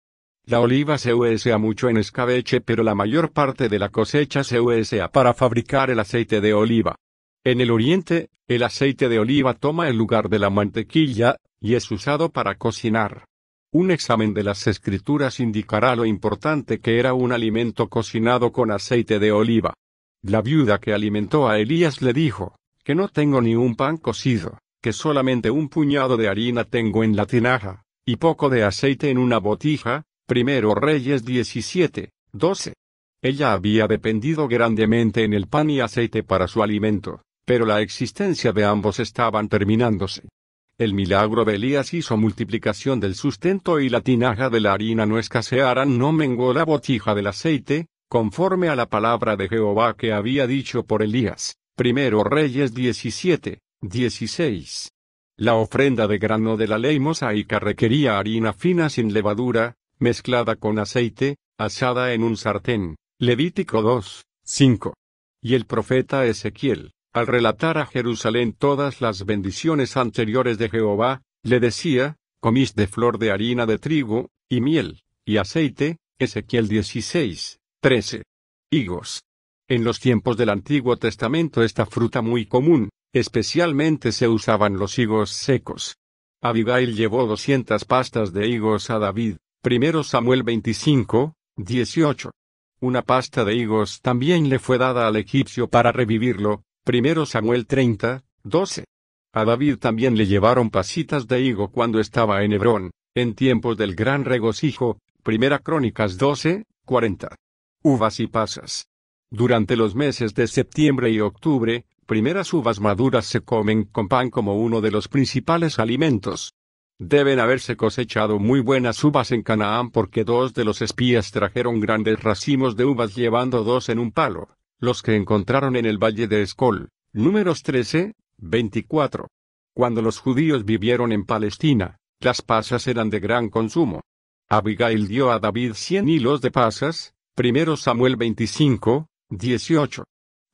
La 0.44 0.58
oliva 0.58 0.98
se 0.98 1.14
usa 1.14 1.56
mucho 1.56 1.88
en 1.88 1.98
escabeche 1.98 2.60
pero 2.60 2.82
la 2.82 2.94
mayor 2.96 3.30
parte 3.30 3.68
de 3.68 3.78
la 3.78 3.90
cosecha 3.90 4.42
se 4.42 4.60
usa 4.60 5.08
para 5.08 5.34
fabricar 5.34 5.88
el 5.88 6.00
aceite 6.00 6.40
de 6.40 6.52
oliva. 6.52 6.96
En 7.44 7.60
el 7.60 7.70
oriente, 7.70 8.30
el 8.48 8.64
aceite 8.64 9.08
de 9.08 9.20
oliva 9.20 9.54
toma 9.54 9.88
el 9.88 9.96
lugar 9.96 10.28
de 10.28 10.40
la 10.40 10.50
mantequilla, 10.50 11.36
y 11.60 11.74
es 11.74 11.88
usado 11.92 12.28
para 12.30 12.56
cocinar. 12.56 13.24
Un 13.70 13.92
examen 13.92 14.34
de 14.34 14.42
las 14.42 14.66
escrituras 14.66 15.38
indicará 15.38 15.94
lo 15.94 16.04
importante 16.04 16.80
que 16.80 16.98
era 16.98 17.14
un 17.14 17.30
alimento 17.30 17.88
cocinado 17.88 18.50
con 18.50 18.72
aceite 18.72 19.20
de 19.20 19.30
oliva. 19.30 19.74
La 20.22 20.42
viuda 20.42 20.78
que 20.78 20.92
alimentó 20.92 21.48
a 21.48 21.60
Elías 21.60 22.02
le 22.02 22.12
dijo, 22.12 22.56
que 22.82 22.96
no 22.96 23.08
tengo 23.08 23.40
ni 23.40 23.54
un 23.54 23.76
pan 23.76 23.96
cocido, 23.96 24.58
que 24.82 24.92
solamente 24.92 25.50
un 25.50 25.68
puñado 25.68 26.16
de 26.16 26.28
harina 26.28 26.64
tengo 26.64 27.04
en 27.04 27.14
la 27.14 27.26
tinaja 27.26 27.83
y 28.06 28.16
poco 28.16 28.50
de 28.50 28.64
aceite 28.64 29.10
en 29.10 29.18
una 29.18 29.38
botija, 29.38 30.04
primero 30.26 30.74
Reyes 30.74 31.24
17, 31.24 32.10
12. 32.32 32.74
Ella 33.22 33.52
había 33.52 33.86
dependido 33.86 34.46
grandemente 34.46 35.24
en 35.24 35.32
el 35.32 35.46
pan 35.46 35.70
y 35.70 35.80
aceite 35.80 36.22
para 36.22 36.46
su 36.46 36.62
alimento, 36.62 37.22
pero 37.46 37.64
la 37.64 37.80
existencia 37.80 38.52
de 38.52 38.64
ambos 38.64 39.00
estaban 39.00 39.48
terminándose. 39.48 40.28
El 40.76 40.92
milagro 40.92 41.44
de 41.44 41.54
Elías 41.54 41.94
hizo 41.94 42.16
multiplicación 42.16 43.00
del 43.00 43.14
sustento 43.14 43.80
y 43.80 43.88
la 43.88 44.02
tinaja 44.02 44.50
de 44.50 44.60
la 44.60 44.74
harina 44.74 45.06
no 45.06 45.18
escasearan, 45.18 45.96
no 45.96 46.12
menguó 46.12 46.52
la 46.52 46.64
botija 46.64 47.14
del 47.14 47.28
aceite, 47.28 47.86
conforme 48.10 48.68
a 48.68 48.76
la 48.76 48.86
palabra 48.86 49.36
de 49.36 49.48
Jehová 49.48 49.94
que 49.96 50.12
había 50.12 50.46
dicho 50.46 50.84
por 50.84 51.02
Elías. 51.02 51.56
Primero 51.76 52.22
Reyes 52.22 52.74
17, 52.74 53.60
16. 53.80 54.93
La 55.36 55.54
ofrenda 55.54 56.06
de 56.06 56.18
grano 56.18 56.56
de 56.56 56.68
la 56.68 56.78
ley 56.78 57.00
mosaica 57.00 57.58
requería 57.58 58.18
harina 58.18 58.52
fina 58.52 58.88
sin 58.88 59.12
levadura, 59.12 59.74
mezclada 59.98 60.54
con 60.54 60.78
aceite, 60.78 61.38
asada 61.58 62.14
en 62.14 62.22
un 62.22 62.36
sartén. 62.36 62.94
Levítico 63.18 63.82
2, 63.82 64.26
5. 64.44 64.94
Y 65.42 65.54
el 65.54 65.66
profeta 65.66 66.24
Ezequiel, 66.24 66.92
al 67.12 67.26
relatar 67.26 67.78
a 67.78 67.86
Jerusalén 67.86 68.52
todas 68.52 69.00
las 69.00 69.24
bendiciones 69.24 69.96
anteriores 69.96 70.56
de 70.56 70.68
Jehová, 70.68 71.22
le 71.42 71.58
decía, 71.58 72.16
comís 72.40 72.76
de 72.76 72.86
flor 72.86 73.18
de 73.18 73.32
harina 73.32 73.66
de 73.66 73.78
trigo, 73.78 74.30
y 74.48 74.60
miel, 74.60 75.02
y 75.24 75.38
aceite, 75.38 75.98
Ezequiel 76.16 76.68
16, 76.68 77.58
13. 77.80 78.22
Higos. 78.70 79.24
En 79.66 79.82
los 79.82 79.98
tiempos 79.98 80.36
del 80.36 80.50
Antiguo 80.50 80.96
Testamento 80.96 81.64
esta 81.64 81.86
fruta 81.86 82.22
muy 82.22 82.46
común, 82.46 82.90
Especialmente 83.14 84.10
se 84.10 84.26
usaban 84.26 84.76
los 84.76 84.98
higos 84.98 85.30
secos. 85.30 85.98
Abigail 86.42 86.96
llevó 86.96 87.28
doscientas 87.28 87.84
pastas 87.84 88.32
de 88.32 88.48
higos 88.48 88.90
a 88.90 88.98
David. 88.98 89.36
Primero 89.62 90.02
Samuel 90.02 90.42
25, 90.42 91.36
18. 91.56 92.32
Una 92.80 93.02
pasta 93.02 93.44
de 93.44 93.54
higos 93.54 94.00
también 94.00 94.48
le 94.48 94.58
fue 94.58 94.78
dada 94.78 95.06
al 95.06 95.14
egipcio 95.14 95.68
para 95.68 95.92
revivirlo. 95.92 96.64
Primero 96.84 97.24
Samuel 97.24 97.68
30, 97.68 98.24
12. 98.42 98.84
A 99.32 99.44
David 99.44 99.76
también 99.78 100.16
le 100.16 100.26
llevaron 100.26 100.70
pasitas 100.70 101.28
de 101.28 101.40
higo 101.40 101.70
cuando 101.70 102.00
estaba 102.00 102.42
en 102.42 102.52
Hebrón, 102.52 102.90
en 103.14 103.36
tiempos 103.36 103.76
del 103.76 103.94
gran 103.94 104.24
regocijo. 104.24 104.98
Primera 105.22 105.60
Crónicas 105.60 106.18
12, 106.18 106.64
40. 106.84 107.36
Uvas 107.84 108.18
y 108.18 108.26
pasas. 108.26 108.88
Durante 109.30 109.76
los 109.76 109.94
meses 109.94 110.34
de 110.34 110.48
septiembre 110.48 111.10
y 111.10 111.20
octubre, 111.20 111.86
primeras 112.04 112.52
uvas 112.52 112.80
maduras 112.80 113.26
se 113.26 113.40
comen 113.40 113.84
con 113.84 114.08
pan 114.08 114.30
como 114.30 114.56
uno 114.56 114.80
de 114.80 114.90
los 114.90 115.08
principales 115.08 115.78
alimentos. 115.78 116.54
Deben 116.98 117.40
haberse 117.40 117.76
cosechado 117.76 118.38
muy 118.38 118.60
buenas 118.60 119.02
uvas 119.02 119.32
en 119.32 119.42
Canaán 119.42 119.90
porque 119.90 120.22
dos 120.24 120.54
de 120.54 120.64
los 120.64 120.80
espías 120.80 121.32
trajeron 121.32 121.80
grandes 121.80 122.22
racimos 122.22 122.76
de 122.76 122.84
uvas 122.84 123.16
llevando 123.16 123.64
dos 123.64 123.88
en 123.88 123.98
un 123.98 124.12
palo, 124.12 124.48
los 124.78 125.02
que 125.02 125.16
encontraron 125.16 125.74
en 125.74 125.86
el 125.86 125.98
valle 125.98 126.28
de 126.28 126.42
Escol. 126.42 126.90
Números 127.12 127.62
13, 127.62 128.14
24. 128.38 129.28
Cuando 129.74 130.02
los 130.02 130.20
judíos 130.20 130.64
vivieron 130.64 131.10
en 131.10 131.24
Palestina, 131.24 131.96
las 132.20 132.42
pasas 132.42 132.86
eran 132.86 133.10
de 133.10 133.18
gran 133.18 133.48
consumo. 133.48 134.00
Abigail 134.48 135.08
dio 135.08 135.32
a 135.32 135.40
David 135.40 135.72
cien 135.74 136.08
hilos 136.08 136.40
de 136.40 136.52
pasas, 136.52 137.14
primero 137.34 137.76
Samuel 137.76 138.16
25, 138.16 139.08
18. 139.30 140.04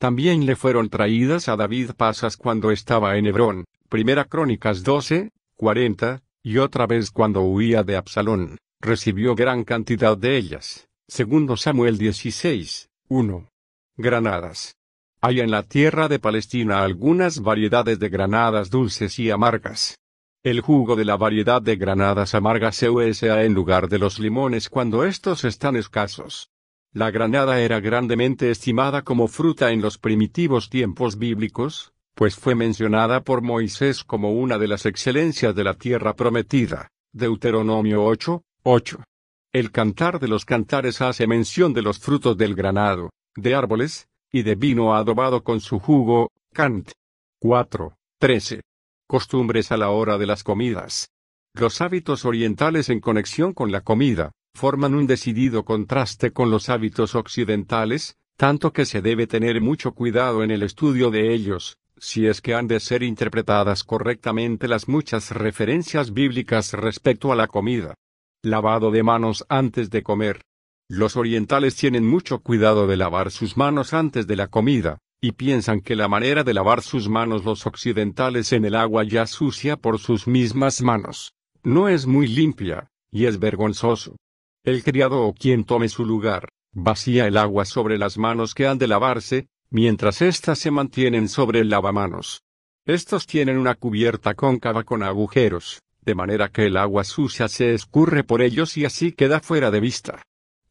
También 0.01 0.47
le 0.47 0.57
fueron 0.57 0.89
traídas 0.89 1.51
a 1.51 1.57
David 1.57 1.91
pasas 1.95 2.39
cuando 2.39 2.71
estaba 2.71 3.19
en 3.19 3.27
Hebrón, 3.27 3.67
primera 3.91 4.25
Crónicas 4.25 4.83
12, 4.83 5.29
40, 5.57 6.23
y 6.43 6.57
otra 6.57 6.87
vez 6.87 7.11
cuando 7.11 7.43
huía 7.43 7.83
de 7.83 7.99
Absalón, 7.99 8.57
recibió 8.81 9.35
gran 9.35 9.63
cantidad 9.63 10.17
de 10.17 10.39
ellas. 10.39 10.89
Segundo 11.07 11.59
Samuel 11.59 11.99
16, 11.99 12.89
1. 13.11 13.51
Granadas. 13.99 14.75
Hay 15.21 15.41
en 15.41 15.51
la 15.51 15.65
tierra 15.65 16.09
de 16.09 16.19
Palestina 16.19 16.83
algunas 16.83 17.41
variedades 17.41 17.99
de 17.99 18.09
granadas 18.09 18.71
dulces 18.71 19.19
y 19.19 19.31
amargas. 19.31 19.99
El 20.43 20.63
jugo 20.63 20.97
de 20.97 21.05
la 21.05 21.19
variedad 21.19 21.61
de 21.61 21.77
granadas 21.77 22.35
amargas 22.35 22.75
se 22.75 22.89
usa 22.89 23.45
en 23.45 23.53
lugar 23.53 23.91
de 23.91 23.99
los 23.99 24.19
limones 24.19 24.71
cuando 24.71 25.05
estos 25.05 25.45
están 25.45 25.77
escasos. 25.77 26.49
La 26.93 27.13
granada 27.13 27.61
era 27.61 27.79
grandemente 27.79 28.51
estimada 28.51 29.03
como 29.03 29.29
fruta 29.29 29.71
en 29.71 29.81
los 29.81 29.97
primitivos 29.97 30.69
tiempos 30.69 31.19
bíblicos, 31.19 31.93
pues 32.17 32.35
fue 32.35 32.57
mencionada 32.57 33.23
por 33.23 33.43
Moisés 33.43 34.03
como 34.03 34.33
una 34.33 34.59
de 34.59 34.67
las 34.67 34.87
excelencias 34.87 35.55
de 35.55 35.63
la 35.63 35.75
tierra 35.75 36.17
prometida. 36.17 36.89
Deuteronomio 37.13 38.05
8, 38.05 38.43
8. 38.65 39.05
El 39.53 39.71
cantar 39.71 40.19
de 40.19 40.27
los 40.27 40.45
cantares 40.45 41.01
hace 41.01 41.29
mención 41.29 41.73
de 41.75 41.83
los 41.83 42.01
frutos 42.01 42.37
del 42.37 42.57
granado, 42.57 43.11
de 43.37 43.55
árboles, 43.55 44.09
y 44.33 44.43
de 44.43 44.57
vino 44.57 44.95
adobado 44.95 45.45
con 45.45 45.61
su 45.61 45.79
jugo, 45.79 46.33
Cant. 46.53 46.91
4, 47.39 47.95
13. 48.19 48.63
Costumbres 49.07 49.71
a 49.71 49.77
la 49.77 49.91
hora 49.91 50.19
de 50.19 50.27
las 50.27 50.43
comidas. 50.43 51.09
Los 51.55 51.81
hábitos 51.81 52.25
orientales 52.25 52.89
en 52.91 53.01
conexión 53.01 53.53
con 53.53 53.71
la 53.71 53.81
comida, 53.81 54.33
forman 54.55 54.95
un 54.95 55.07
decidido 55.07 55.65
contraste 55.65 56.33
con 56.33 56.51
los 56.51 56.69
hábitos 56.69 57.15
occidentales, 57.15 58.17
tanto 58.37 58.73
que 58.73 58.87
se 58.87 59.03
debe 59.03 59.27
tener 59.27 59.61
mucho 59.61 59.93
cuidado 59.93 60.43
en 60.43 60.51
el 60.51 60.63
estudio 60.63 61.11
de 61.11 61.33
ellos, 61.35 61.79
si 61.99 62.27
es 62.27 62.41
que 62.41 62.55
han 62.55 62.67
de 62.67 62.81
ser 62.81 63.03
interpretadas 63.03 63.85
correctamente 63.85 64.69
las 64.69 64.89
muchas 64.89 65.31
referencias 65.31 66.13
bíblicas 66.13 66.73
respecto 66.73 67.33
a 67.33 67.37
la 67.37 67.47
comida. 67.47 67.95
Lavado 68.43 68.91
de 68.91 69.03
manos 69.03 69.45
antes 69.49 69.91
de 69.91 70.03
comer. 70.03 70.43
Los 70.89 71.17
orientales 71.17 71.77
tienen 71.77 72.07
mucho 72.07 72.41
cuidado 72.41 72.87
de 72.87 72.97
lavar 72.97 73.31
sus 73.31 73.57
manos 73.57 73.93
antes 73.93 74.27
de 74.27 74.37
la 74.37 74.49
comida, 74.49 74.99
y 75.21 75.33
piensan 75.33 75.83
que 75.83 75.95
la 75.95 76.09
manera 76.09 76.43
de 76.43 76.55
lavar 76.55 76.81
sus 76.81 77.09
manos 77.09 77.45
los 77.45 77.67
occidentales 77.67 78.53
en 78.53 78.65
el 78.65 78.75
agua 78.75 79.05
ya 79.05 79.27
sucia 79.27 79.77
por 79.77 79.99
sus 79.99 80.27
mismas 80.27 80.81
manos, 80.81 81.35
no 81.63 81.89
es 81.89 82.07
muy 82.07 82.27
limpia, 82.27 82.89
y 83.11 83.27
es 83.27 83.39
vergonzoso. 83.39 84.17
El 84.63 84.85
criado 84.85 85.23
o 85.23 85.33
quien 85.33 85.65
tome 85.65 85.89
su 85.89 86.05
lugar, 86.05 86.53
vacía 86.73 87.27
el 87.27 87.39
agua 87.39 87.65
sobre 87.65 87.97
las 87.97 88.19
manos 88.19 88.55
que 88.55 88.67
han 88.67 88.77
de 88.77 88.89
lavarse, 88.89 89.49
mientras 89.71 90.21
éstas 90.21 90.59
se 90.59 90.71
mantienen 90.71 91.31
sobre 91.31 91.61
el 91.61 91.71
lavamanos. 91.71 92.43
Estos 92.85 93.27
tienen 93.27 93.57
una 93.57 93.75
cubierta 93.75 94.35
cóncava 94.35 94.85
con 94.85 95.03
agujeros, 95.03 95.81
de 96.03 96.15
manera 96.15 96.51
que 96.51 96.67
el 96.67 96.77
agua 96.77 97.05
sucia 97.05 97.49
se 97.49 97.73
escurre 97.73 98.23
por 98.23 98.43
ellos 98.43 98.77
y 98.77 98.85
así 98.85 99.13
queda 99.13 99.41
fuera 99.41 99.71
de 99.71 99.81
vista. 99.81 100.23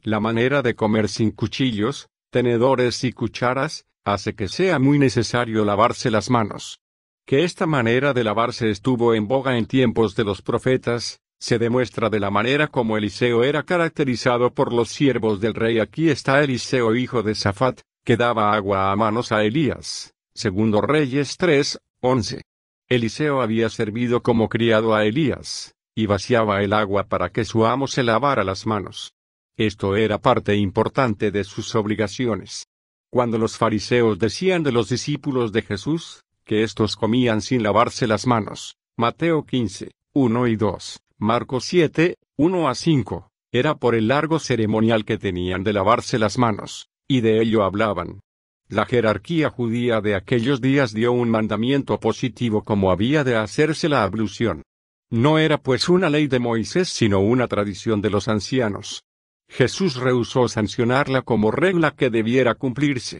La 0.03 0.19
manera 0.19 0.61
de 0.61 0.75
comer 0.75 1.09
sin 1.09 1.31
cuchillos, 1.31 2.09
tenedores 2.29 3.03
y 3.03 3.11
cucharas, 3.11 3.85
hace 4.05 4.35
que 4.35 4.49
sea 4.49 4.77
muy 4.77 4.99
necesario 4.99 5.65
lavarse 5.65 6.11
las 6.11 6.29
manos. 6.29 6.79
Que 7.25 7.43
esta 7.43 7.65
manera 7.65 8.13
de 8.13 8.23
lavarse 8.23 8.69
estuvo 8.69 9.15
en 9.15 9.27
boga 9.27 9.57
en 9.57 9.65
tiempos 9.65 10.15
de 10.15 10.23
los 10.23 10.41
profetas, 10.41 11.21
se 11.39 11.57
demuestra 11.57 12.09
de 12.09 12.19
la 12.19 12.29
manera 12.29 12.67
como 12.67 12.97
Eliseo 12.97 13.43
era 13.43 13.63
caracterizado 13.63 14.53
por 14.53 14.73
los 14.73 14.89
siervos 14.89 15.39
del 15.39 15.53
rey. 15.53 15.79
Aquí 15.79 16.09
está 16.09 16.43
Eliseo 16.43 16.95
hijo 16.95 17.23
de 17.23 17.33
Safat, 17.33 17.81
que 18.03 18.17
daba 18.17 18.53
agua 18.53 18.91
a 18.91 18.95
manos 18.95 19.31
a 19.31 19.43
Elías. 19.43 20.13
Segundo 20.33 20.81
Reyes 20.81 21.37
3, 21.37 21.79
11. 22.01 22.41
Eliseo 22.89 23.41
había 23.41 23.69
servido 23.69 24.21
como 24.21 24.49
criado 24.49 24.93
a 24.93 25.05
Elías, 25.05 25.75
y 25.95 26.07
vaciaba 26.07 26.61
el 26.61 26.73
agua 26.73 27.05
para 27.05 27.29
que 27.29 27.45
su 27.45 27.65
amo 27.65 27.87
se 27.87 28.03
lavara 28.03 28.43
las 28.43 28.65
manos. 28.65 29.13
Esto 29.57 29.95
era 29.95 30.19
parte 30.19 30.55
importante 30.55 31.31
de 31.31 31.43
sus 31.43 31.75
obligaciones. 31.75 32.67
Cuando 33.11 33.37
los 33.37 33.57
fariseos 33.57 34.19
decían 34.19 34.63
de 34.63 34.71
los 34.71 34.89
discípulos 34.89 35.51
de 35.51 35.61
Jesús, 35.61 36.23
que 36.43 36.63
éstos 36.63 36.95
comían 36.95 37.41
sin 37.41 37.63
lavarse 37.63 38.07
las 38.07 38.25
manos, 38.25 38.77
Mateo 38.97 39.45
15, 39.45 39.91
1 40.13 40.47
y 40.47 40.55
2, 40.55 40.99
Marcos 41.21 41.65
7, 41.65 42.15
1 42.37 42.69
a 42.69 42.75
5, 42.75 43.29
era 43.51 43.75
por 43.75 43.93
el 43.93 44.07
largo 44.07 44.39
ceremonial 44.39 45.03
que 45.03 45.17
tenían 45.17 45.65
de 45.65 45.73
lavarse 45.73 46.17
las 46.17 46.37
manos 46.37 46.87
y 47.09 47.19
de 47.19 47.41
ello 47.41 47.65
hablaban. 47.65 48.21
La 48.69 48.85
jerarquía 48.85 49.49
judía 49.49 49.99
de 49.99 50.15
aquellos 50.15 50.61
días 50.61 50.93
dio 50.93 51.11
un 51.11 51.29
mandamiento 51.29 51.99
positivo 51.99 52.63
como 52.63 52.89
había 52.89 53.25
de 53.25 53.35
hacerse 53.35 53.89
la 53.89 54.03
ablución. 54.03 54.61
No 55.09 55.39
era 55.39 55.57
pues 55.57 55.89
una 55.89 56.09
ley 56.09 56.27
de 56.27 56.39
Moisés 56.39 56.87
sino 56.87 57.19
una 57.19 57.49
tradición 57.49 57.99
de 57.99 58.11
los 58.11 58.29
ancianos. 58.29 59.03
Jesús 59.49 59.97
rehusó 59.97 60.47
sancionarla 60.47 61.23
como 61.23 61.51
regla 61.51 61.91
que 61.91 62.09
debiera 62.09 62.55
cumplirse. 62.55 63.19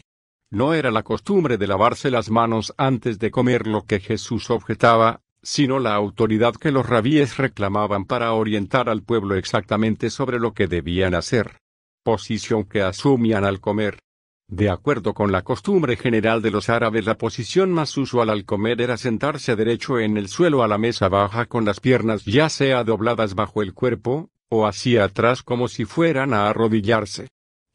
No 0.50 0.74
era 0.74 0.90
la 0.90 1.04
costumbre 1.04 1.58
de 1.58 1.68
lavarse 1.68 2.10
las 2.12 2.30
manos 2.30 2.74
antes 2.78 3.20
de 3.20 3.30
comer 3.30 3.68
lo 3.68 3.84
que 3.84 4.00
Jesús 4.00 4.50
objetaba, 4.52 5.20
sino 5.42 5.80
la 5.80 5.96
autoridad 5.96 6.54
que 6.54 6.72
los 6.72 6.88
rabíes 6.88 7.38
reclamaban 7.38 8.06
para 8.06 8.34
orientar 8.34 8.90
al 8.90 9.04
pueblo 9.04 9.36
exactamente 9.36 10.10
sobre 10.10 10.40
lo 10.40 10.54
que 10.54 10.68
debían 10.68 11.16
hacer 11.16 11.60
posición 12.04 12.64
que 12.64 12.82
asumían 12.82 13.46
al 13.46 13.60
comer. 13.60 14.00
De 14.48 14.70
acuerdo 14.70 15.14
con 15.14 15.32
la 15.32 15.44
costumbre 15.44 15.96
general 15.96 16.42
de 16.42 16.50
los 16.50 16.70
árabes, 16.70 17.06
la 17.06 17.20
posición 17.20 17.72
más 17.72 17.96
usual 17.98 18.32
al 18.32 18.46
comer 18.46 18.82
era 18.82 18.98
sentarse 18.98 19.56
derecho 19.56 20.00
en 20.00 20.18
el 20.18 20.28
suelo 20.28 20.64
a 20.64 20.68
la 20.68 20.80
mesa 20.80 21.08
baja 21.08 21.46
con 21.46 21.66
las 21.66 21.80
piernas 21.80 22.26
ya 22.26 22.50
sea 22.50 22.84
dobladas 22.84 23.36
bajo 23.36 23.62
el 23.62 23.76
cuerpo, 23.76 24.32
o 24.50 24.66
hacia 24.66 25.04
atrás 25.04 25.44
como 25.44 25.68
si 25.68 25.86
fueran 25.86 26.34
a 26.34 26.50
arrodillarse. 26.50 27.28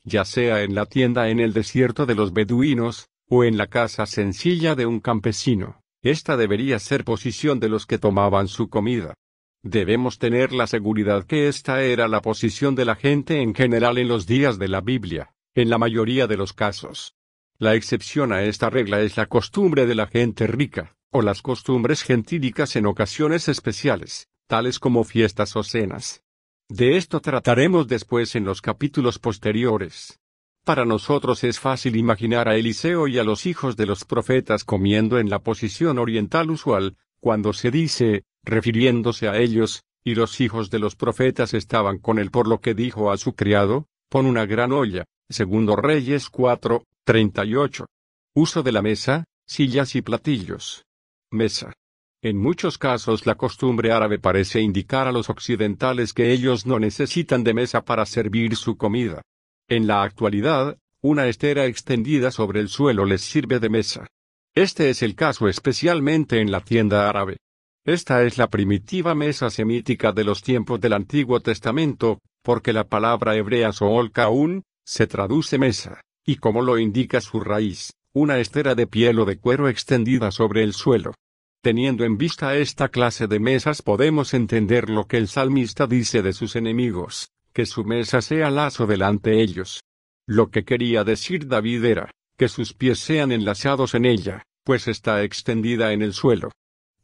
Ya 0.03 0.25
sea 0.25 0.63
en 0.63 0.75
la 0.75 0.87
tienda 0.87 1.29
en 1.29 1.39
el 1.39 1.53
desierto 1.53 2.05
de 2.05 2.17
los 2.17 2.33
beduinos, 2.33 3.07
o 3.31 3.45
en 3.45 3.57
la 3.57 3.69
casa 3.69 4.05
sencilla 4.05 4.75
de 4.75 4.85
un 4.85 4.99
campesino, 4.99 5.81
esta 6.05 6.37
debería 6.37 6.79
ser 6.79 7.05
posición 7.05 7.59
de 7.61 7.69
los 7.69 7.87
que 7.87 7.99
tomaban 7.99 8.47
su 8.47 8.69
comida. 8.69 9.15
Debemos 9.63 10.19
tener 10.19 10.53
la 10.53 10.67
seguridad 10.67 11.25
que 11.25 11.49
esta 11.49 11.83
era 11.83 12.07
la 12.07 12.21
posición 12.21 12.75
de 12.75 12.85
la 12.85 12.95
gente 12.95 13.41
en 13.41 13.55
general 13.55 13.97
en 13.97 14.09
los 14.09 14.27
días 14.27 14.59
de 14.59 14.69
la 14.69 14.83
Biblia, 14.83 15.35
en 15.55 15.71
la 15.71 15.79
mayoría 15.79 16.27
de 16.27 16.37
los 16.37 16.53
casos. 16.53 17.15
La 17.59 17.75
excepción 17.75 18.33
a 18.33 18.43
esta 18.43 18.69
regla 18.69 19.01
es 19.01 19.17
la 19.17 19.27
costumbre 19.27 19.87
de 19.87 19.95
la 19.95 20.07
gente 20.07 20.47
rica, 20.47 20.97
o 21.11 21.23
las 21.23 21.41
costumbres 21.41 22.03
gentílicas 22.03 22.77
en 22.77 22.85
ocasiones 22.85 23.49
especiales, 23.49 24.29
tales 24.47 24.79
como 24.79 25.05
fiestas 25.05 25.57
o 25.57 25.63
cenas. 25.63 26.23
De 26.69 26.97
esto 26.97 27.21
trataremos 27.21 27.89
después 27.89 28.35
en 28.35 28.45
los 28.45 28.61
capítulos 28.61 29.19
posteriores. 29.19 30.21
Para 30.65 30.87
nosotros 30.87 31.45
es 31.45 31.61
fácil 31.61 31.95
imaginar 31.95 32.49
a 32.49 32.57
Eliseo 32.57 33.07
y 33.07 33.19
a 33.19 33.25
los 33.25 33.45
hijos 33.45 33.77
de 33.77 33.85
los 33.85 34.07
profetas 34.07 34.65
comiendo 34.65 35.19
en 35.19 35.29
la 35.29 35.41
posición 35.41 35.99
oriental 35.99 36.51
usual, 36.51 36.97
cuando 37.21 37.53
se 37.53 37.71
dice, 37.71 38.25
refiriéndose 38.45 39.29
a 39.29 39.37
ellos, 39.37 39.85
y 40.03 40.15
los 40.15 40.41
hijos 40.41 40.71
de 40.71 40.79
los 40.79 40.97
profetas 40.97 41.53
estaban 41.53 41.99
con 41.99 42.19
él 42.19 42.31
por 42.31 42.49
lo 42.49 42.63
que 42.63 42.75
dijo 42.75 43.13
a 43.13 43.19
su 43.19 43.35
criado, 43.35 43.89
pon 44.09 44.25
una 44.25 44.47
gran 44.47 44.73
olla, 44.73 45.05
segundo 45.29 45.77
Reyes 45.77 46.31
4, 46.31 46.83
38. 47.05 47.87
Uso 48.35 48.63
de 48.63 48.73
la 48.73 48.81
mesa, 48.81 49.25
sillas 49.47 49.95
y 49.95 50.01
platillos. 50.01 50.87
Mesa. 51.31 51.75
En 52.23 52.39
muchos 52.39 52.79
casos 52.79 53.27
la 53.27 53.35
costumbre 53.35 53.93
árabe 53.93 54.19
parece 54.19 54.63
indicar 54.63 55.09
a 55.09 55.13
los 55.13 55.29
occidentales 55.29 56.15
que 56.15 56.33
ellos 56.33 56.65
no 56.65 56.79
necesitan 56.79 57.45
de 57.45 57.53
mesa 57.53 57.85
para 57.85 58.07
servir 58.07 58.57
su 58.57 58.79
comida. 58.79 59.21
En 59.69 59.87
la 59.87 60.03
actualidad, 60.03 60.77
una 61.01 61.27
estera 61.27 61.65
extendida 61.65 62.31
sobre 62.31 62.61
el 62.61 62.69
suelo 62.69 63.07
les 63.07 63.23
sirve 63.23 63.61
de 63.61 63.71
mesa. 63.71 64.07
Este 64.55 64.91
es 64.91 65.03
el 65.03 65.15
caso 65.15 65.49
especialmente 65.49 66.41
en 66.41 66.53
la 66.53 66.61
tienda 66.61 67.09
árabe. 67.09 67.39
Esta 67.87 68.23
es 68.25 68.37
la 68.37 68.49
primitiva 68.49 69.15
mesa 69.15 69.49
semítica 69.49 70.13
de 70.13 70.25
los 70.25 70.43
tiempos 70.43 70.81
del 70.81 70.93
Antiguo 70.93 71.41
Testamento, 71.41 72.21
porque 72.43 72.75
la 72.75 72.85
palabra 72.85 73.37
hebrea 73.37 73.73
Sool 73.73 74.13
Kaun 74.13 74.65
se 74.85 75.07
traduce 75.07 75.59
mesa, 75.59 76.03
y 76.27 76.37
como 76.37 76.61
lo 76.61 76.79
indica 76.79 77.23
su 77.23 77.41
raíz, 77.41 77.95
una 78.13 78.39
estera 78.39 78.75
de 78.75 78.87
piel 78.87 79.19
o 79.19 79.25
de 79.25 79.39
cuero 79.39 79.71
extendida 79.71 80.31
sobre 80.31 80.63
el 80.63 80.75
suelo. 80.75 81.15
Teniendo 81.63 82.05
en 82.05 82.19
vista 82.19 82.55
esta 82.57 82.91
clase 82.91 83.29
de 83.29 83.41
mesas 83.41 83.81
podemos 83.81 84.35
entender 84.35 84.91
lo 84.91 85.07
que 85.07 85.17
el 85.17 85.29
salmista 85.29 85.87
dice 85.87 86.21
de 86.21 86.35
sus 86.35 86.55
enemigos, 86.55 87.31
que 87.55 87.65
su 87.67 87.85
mesa 87.85 88.21
sea 88.21 88.51
lazo 88.51 88.87
delante 88.87 89.41
ellos. 89.41 89.81
Lo 90.27 90.51
que 90.51 90.65
quería 90.65 91.05
decir 91.05 91.47
David 91.47 91.85
era, 91.85 92.11
que 92.37 92.49
sus 92.49 92.75
pies 92.75 92.99
sean 92.99 93.31
enlazados 93.31 93.95
en 93.95 94.05
ella, 94.05 94.43
pues 94.65 94.89
está 94.89 95.23
extendida 95.23 95.93
en 95.93 96.03
el 96.03 96.13
suelo. 96.13 96.51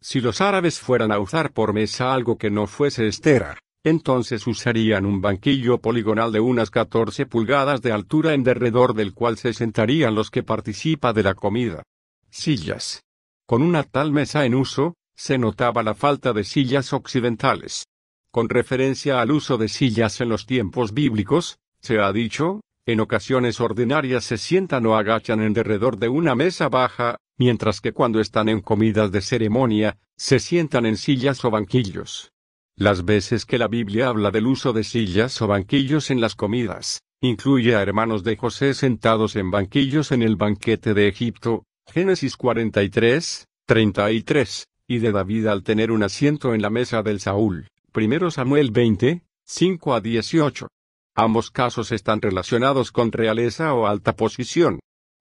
Si 0.00 0.20
los 0.20 0.40
árabes 0.40 0.80
fueran 0.80 1.12
a 1.12 1.20
usar 1.20 1.52
por 1.52 1.72
mesa 1.72 2.12
algo 2.12 2.36
que 2.36 2.50
no 2.50 2.66
fuese 2.66 3.06
estera, 3.06 3.58
entonces 3.84 4.46
usarían 4.46 5.06
un 5.06 5.20
banquillo 5.20 5.78
poligonal 5.78 6.32
de 6.32 6.40
unas 6.40 6.70
14 6.70 7.26
pulgadas 7.26 7.80
de 7.80 7.92
altura 7.92 8.34
en 8.34 8.42
derredor 8.42 8.94
del 8.94 9.14
cual 9.14 9.38
se 9.38 9.52
sentarían 9.52 10.14
los 10.14 10.30
que 10.30 10.42
participa 10.42 11.12
de 11.12 11.22
la 11.22 11.34
comida. 11.34 11.82
Sillas. 12.28 13.02
Con 13.46 13.62
una 13.62 13.84
tal 13.84 14.10
mesa 14.12 14.44
en 14.44 14.54
uso, 14.54 14.94
se 15.14 15.38
notaba 15.38 15.82
la 15.82 15.94
falta 15.94 16.32
de 16.32 16.44
sillas 16.44 16.92
occidentales. 16.92 17.84
Con 18.32 18.48
referencia 18.48 19.20
al 19.20 19.32
uso 19.32 19.58
de 19.58 19.68
sillas 19.68 20.20
en 20.20 20.28
los 20.28 20.46
tiempos 20.46 20.94
bíblicos, 20.94 21.58
se 21.80 21.98
ha 21.98 22.12
dicho, 22.12 22.60
en 22.86 23.00
ocasiones 23.00 23.60
ordinarias 23.60 24.22
se 24.22 24.38
sientan 24.38 24.86
o 24.86 24.96
agachan 24.96 25.42
en 25.42 25.52
derredor 25.52 25.98
de 25.98 26.08
una 26.08 26.36
mesa 26.36 26.68
baja, 26.68 27.16
mientras 27.38 27.80
que 27.80 27.92
cuando 27.92 28.20
están 28.20 28.48
en 28.48 28.60
comidas 28.60 29.10
de 29.10 29.20
ceremonia, 29.20 29.98
se 30.16 30.38
sientan 30.38 30.86
en 30.86 30.96
sillas 30.96 31.44
o 31.44 31.50
banquillos. 31.50 32.30
Las 32.76 33.04
veces 33.04 33.46
que 33.46 33.58
la 33.58 33.66
Biblia 33.66 34.08
habla 34.08 34.30
del 34.30 34.46
uso 34.46 34.72
de 34.72 34.84
sillas 34.84 35.42
o 35.42 35.48
banquillos 35.48 36.12
en 36.12 36.20
las 36.20 36.36
comidas, 36.36 37.02
incluye 37.20 37.74
a 37.74 37.82
hermanos 37.82 38.22
de 38.22 38.36
José 38.36 38.74
sentados 38.74 39.34
en 39.34 39.50
banquillos 39.50 40.12
en 40.12 40.22
el 40.22 40.36
banquete 40.36 40.94
de 40.94 41.08
Egipto, 41.08 41.64
Génesis 41.84 42.36
43, 42.36 43.48
33, 43.66 44.68
y 44.86 44.98
de 44.98 45.10
David 45.10 45.46
al 45.48 45.64
tener 45.64 45.90
un 45.90 46.04
asiento 46.04 46.54
en 46.54 46.62
la 46.62 46.70
mesa 46.70 47.02
del 47.02 47.18
Saúl, 47.18 47.66
1 47.92 48.30
Samuel 48.30 48.70
20, 48.70 49.24
5 49.44 49.94
a 49.94 50.00
18. 50.00 50.68
Ambos 51.16 51.50
casos 51.50 51.90
están 51.90 52.22
relacionados 52.22 52.92
con 52.92 53.10
realeza 53.10 53.74
o 53.74 53.88
alta 53.88 54.14
posición. 54.14 54.78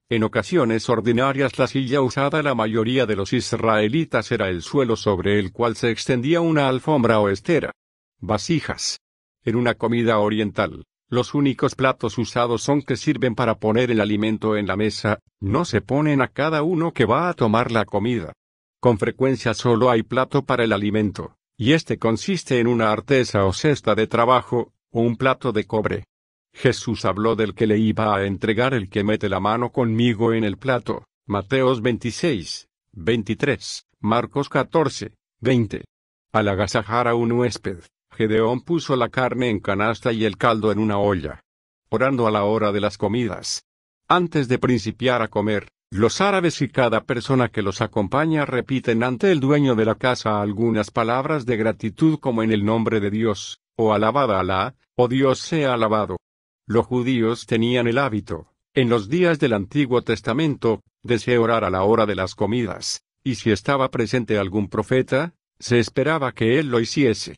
En 0.07 0.23
ocasiones 0.23 0.87
ordinarias 0.87 1.57
la 1.57 1.65
silla 1.65 2.01
usada 2.01 2.43
la 2.43 2.53
mayoría 2.53 3.07
de 3.07 3.15
los 3.15 3.33
israelitas 3.33 4.31
era 4.31 4.49
el 4.49 4.61
suelo 4.61 4.95
sobre 4.95 5.39
el 5.39 5.51
cual 5.51 5.75
se 5.77 5.89
extendía 5.89 6.41
una 6.41 6.67
alfombra 6.67 7.19
o 7.19 7.29
estera. 7.29 7.71
Vasijas. 8.19 8.99
En 9.43 9.55
una 9.55 9.73
comida 9.73 10.19
oriental, 10.19 10.83
los 11.09 11.33
únicos 11.33 11.73
platos 11.73 12.19
usados 12.19 12.61
son 12.61 12.83
que 12.83 12.97
sirven 12.97 13.33
para 13.33 13.57
poner 13.57 13.89
el 13.89 13.99
alimento 13.99 14.57
en 14.57 14.67
la 14.67 14.75
mesa, 14.75 15.17
no 15.39 15.65
se 15.65 15.81
ponen 15.81 16.21
a 16.21 16.27
cada 16.27 16.61
uno 16.61 16.93
que 16.93 17.05
va 17.05 17.29
a 17.29 17.33
tomar 17.33 17.71
la 17.71 17.85
comida. 17.85 18.33
Con 18.79 18.99
frecuencia 18.99 19.55
solo 19.55 19.89
hay 19.89 20.03
plato 20.03 20.43
para 20.45 20.63
el 20.63 20.71
alimento, 20.71 21.35
y 21.61 21.73
este 21.73 21.99
consiste 21.99 22.61
en 22.61 22.67
una 22.67 22.89
artesa 22.89 23.43
o 23.45 23.51
cesta 23.51 23.93
de 23.93 24.07
trabajo, 24.07 24.71
o 24.91 25.01
un 25.01 25.17
plato 25.17 25.51
de 25.51 25.65
cobre. 25.65 26.05
Jesús 26.53 27.03
habló 27.03 27.35
del 27.35 27.53
que 27.53 27.67
le 27.67 27.77
iba 27.77 28.15
a 28.15 28.25
entregar 28.25 28.73
el 28.73 28.89
que 28.89 29.03
mete 29.03 29.27
la 29.27 29.41
mano 29.41 29.69
conmigo 29.73 30.33
en 30.33 30.45
el 30.45 30.57
plato, 30.57 31.03
Mateos 31.27 31.81
26, 31.81 32.69
23, 32.93 33.85
Marcos 33.99 34.47
14, 34.47 35.13
20. 35.41 35.83
Al 36.31 36.47
agasajar 36.47 37.09
a 37.09 37.15
un 37.15 37.33
huésped, 37.33 37.79
Gedeón 38.09 38.61
puso 38.61 38.95
la 38.95 39.09
carne 39.09 39.49
en 39.49 39.59
canasta 39.59 40.13
y 40.13 40.23
el 40.23 40.37
caldo 40.37 40.71
en 40.71 40.79
una 40.79 40.97
olla. 40.97 41.41
Orando 41.89 42.25
a 42.25 42.31
la 42.31 42.45
hora 42.45 42.71
de 42.71 42.79
las 42.79 42.97
comidas. 42.97 43.65
Antes 44.07 44.47
de 44.47 44.59
principiar 44.59 45.21
a 45.21 45.27
comer, 45.27 45.67
los 45.91 46.21
árabes 46.21 46.61
y 46.61 46.69
cada 46.69 47.03
persona 47.03 47.49
que 47.49 47.61
los 47.61 47.81
acompaña 47.81 48.45
repiten 48.45 49.03
ante 49.03 49.31
el 49.31 49.39
dueño 49.39 49.75
de 49.75 49.85
la 49.85 49.95
casa 49.95 50.41
algunas 50.41 50.91
palabras 50.91 51.45
de 51.45 51.57
gratitud 51.57 52.19
como 52.19 52.43
en 52.43 52.51
el 52.51 52.63
nombre 52.63 52.99
de 52.99 53.09
Dios, 53.09 53.59
o 53.75 53.93
alabada 53.93 54.39
Alá, 54.39 54.75
o 54.95 55.07
Dios 55.07 55.39
sea 55.39 55.73
alabado. 55.73 56.17
Los 56.67 56.85
judíos 56.85 57.45
tenían 57.45 57.87
el 57.87 57.97
hábito, 57.97 58.53
en 58.73 58.89
los 58.89 59.09
días 59.09 59.39
del 59.39 59.53
Antiguo 59.53 60.03
Testamento, 60.03 60.81
de 61.01 61.37
orar 61.37 61.63
a 61.63 61.69
la 61.69 61.83
hora 61.83 62.05
de 62.05 62.15
las 62.15 62.35
comidas, 62.35 63.01
y 63.23 63.35
si 63.35 63.51
estaba 63.51 63.89
presente 63.89 64.37
algún 64.37 64.69
profeta, 64.69 65.33
se 65.57 65.79
esperaba 65.79 66.33
que 66.33 66.59
él 66.59 66.67
lo 66.67 66.79
hiciese 66.79 67.35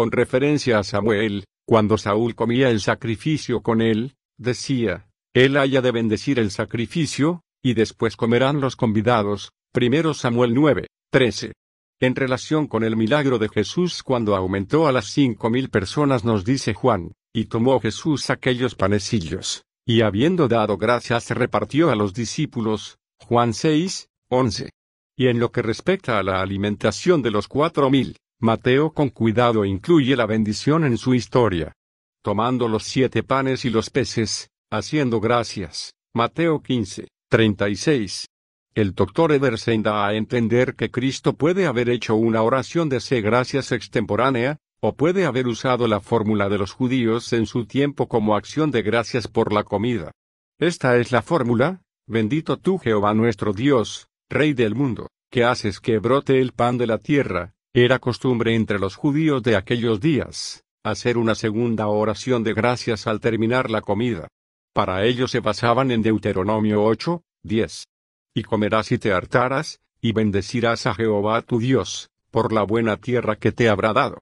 con 0.00 0.12
referencia 0.12 0.78
a 0.78 0.82
Samuel, 0.82 1.44
cuando 1.66 1.98
Saúl 1.98 2.34
comía 2.34 2.70
el 2.70 2.80
sacrificio 2.80 3.60
con 3.60 3.82
él, 3.82 4.14
decía, 4.38 5.10
Él 5.34 5.58
haya 5.58 5.82
de 5.82 5.90
bendecir 5.90 6.38
el 6.38 6.50
sacrificio, 6.50 7.42
y 7.62 7.74
después 7.74 8.16
comerán 8.16 8.60
los 8.60 8.76
convidados. 8.76 9.52
Primero 9.72 10.14
Samuel 10.14 10.54
9, 10.54 10.86
13. 11.10 11.52
En 12.00 12.14
relación 12.14 12.66
con 12.66 12.82
el 12.82 12.96
milagro 12.96 13.38
de 13.38 13.48
Jesús 13.48 14.02
cuando 14.02 14.34
aumentó 14.34 14.88
a 14.88 14.92
las 14.92 15.06
cinco 15.06 15.50
mil 15.50 15.68
personas 15.68 16.24
nos 16.24 16.44
dice 16.44 16.72
Juan, 16.72 17.12
y 17.32 17.44
tomó 17.44 17.78
Jesús 17.78 18.30
aquellos 18.30 18.74
panecillos, 18.74 19.64
y 19.86 20.00
habiendo 20.00 20.48
dado 20.48 20.78
gracias 20.78 21.30
repartió 21.30 21.90
a 21.90 21.94
los 21.94 22.14
discípulos. 22.14 22.96
Juan 23.18 23.52
6, 23.52 24.08
11. 24.30 24.70
Y 25.16 25.26
en 25.26 25.38
lo 25.38 25.52
que 25.52 25.60
respecta 25.60 26.18
a 26.18 26.22
la 26.22 26.40
alimentación 26.40 27.20
de 27.20 27.30
los 27.30 27.48
cuatro 27.48 27.90
mil, 27.90 28.16
Mateo 28.40 28.92
con 28.92 29.10
cuidado 29.10 29.66
incluye 29.66 30.16
la 30.16 30.24
bendición 30.24 30.84
en 30.84 30.96
su 30.96 31.14
historia. 31.14 31.74
Tomando 32.22 32.66
los 32.68 32.84
siete 32.84 33.22
panes 33.22 33.66
y 33.66 33.70
los 33.70 33.90
peces, 33.90 34.48
haciendo 34.70 35.20
gracias. 35.20 35.92
Mateo 36.14 36.62
15, 36.62 37.08
36. 37.30 38.26
El 38.74 38.92
doctor 38.92 39.30
Ederson 39.30 39.84
da 39.84 40.04
a 40.04 40.14
entender 40.14 40.74
que 40.74 40.90
Cristo 40.90 41.34
puede 41.34 41.66
haber 41.66 41.88
hecho 41.88 42.16
una 42.16 42.42
oración 42.42 42.88
de 42.88 42.98
sé 42.98 43.20
gracias 43.20 43.70
extemporánea, 43.70 44.56
o 44.80 44.96
puede 44.96 45.26
haber 45.26 45.46
usado 45.46 45.86
la 45.86 46.00
fórmula 46.00 46.48
de 46.48 46.58
los 46.58 46.72
judíos 46.72 47.32
en 47.32 47.46
su 47.46 47.66
tiempo 47.66 48.08
como 48.08 48.34
acción 48.34 48.72
de 48.72 48.82
gracias 48.82 49.28
por 49.28 49.52
la 49.52 49.62
comida. 49.62 50.10
Esta 50.58 50.96
es 50.96 51.12
la 51.12 51.22
fórmula, 51.22 51.82
bendito 52.08 52.56
tú 52.56 52.78
Jehová 52.78 53.14
nuestro 53.14 53.52
Dios, 53.52 54.08
Rey 54.28 54.52
del 54.52 54.74
mundo, 54.74 55.06
que 55.30 55.44
haces 55.44 55.78
que 55.78 56.00
brote 56.00 56.40
el 56.40 56.50
pan 56.50 56.78
de 56.78 56.88
la 56.88 56.98
tierra, 56.98 57.54
era 57.72 58.00
costumbre 58.00 58.56
entre 58.56 58.80
los 58.80 58.96
judíos 58.96 59.40
de 59.44 59.54
aquellos 59.54 60.00
días, 60.00 60.64
hacer 60.82 61.16
una 61.16 61.36
segunda 61.36 61.86
oración 61.86 62.42
de 62.42 62.54
gracias 62.54 63.06
al 63.06 63.20
terminar 63.20 63.70
la 63.70 63.82
comida. 63.82 64.26
Para 64.72 65.04
ello 65.04 65.28
se 65.28 65.40
basaban 65.40 65.90
en 65.90 66.02
Deuteronomio 66.02 66.82
8, 66.84 67.22
10. 67.42 67.88
Y 68.34 68.42
comerás 68.42 68.92
y 68.92 68.98
te 68.98 69.12
hartarás, 69.12 69.80
y 70.00 70.12
bendecirás 70.12 70.86
a 70.86 70.94
Jehová 70.94 71.42
tu 71.42 71.58
Dios, 71.58 72.10
por 72.30 72.52
la 72.52 72.62
buena 72.62 72.96
tierra 72.96 73.36
que 73.36 73.52
te 73.52 73.68
habrá 73.68 73.92
dado. 73.92 74.18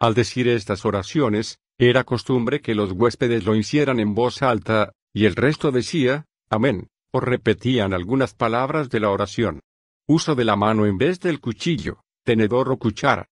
Al 0.00 0.14
decir 0.14 0.48
estas 0.48 0.84
oraciones, 0.84 1.58
era 1.78 2.04
costumbre 2.04 2.60
que 2.60 2.74
los 2.74 2.92
huéspedes 2.92 3.44
lo 3.44 3.54
hicieran 3.54 4.00
en 4.00 4.14
voz 4.14 4.42
alta, 4.42 4.92
y 5.12 5.26
el 5.26 5.36
resto 5.36 5.70
decía, 5.70 6.26
Amén, 6.50 6.88
o 7.12 7.20
repetían 7.20 7.94
algunas 7.94 8.34
palabras 8.34 8.90
de 8.90 9.00
la 9.00 9.10
oración. 9.10 9.60
Uso 10.06 10.34
de 10.34 10.44
la 10.44 10.56
mano 10.56 10.86
en 10.86 10.98
vez 10.98 11.20
del 11.20 11.40
cuchillo 11.40 12.02
tenedor 12.24 12.70
o 12.70 12.76
cuchara. 12.76 13.28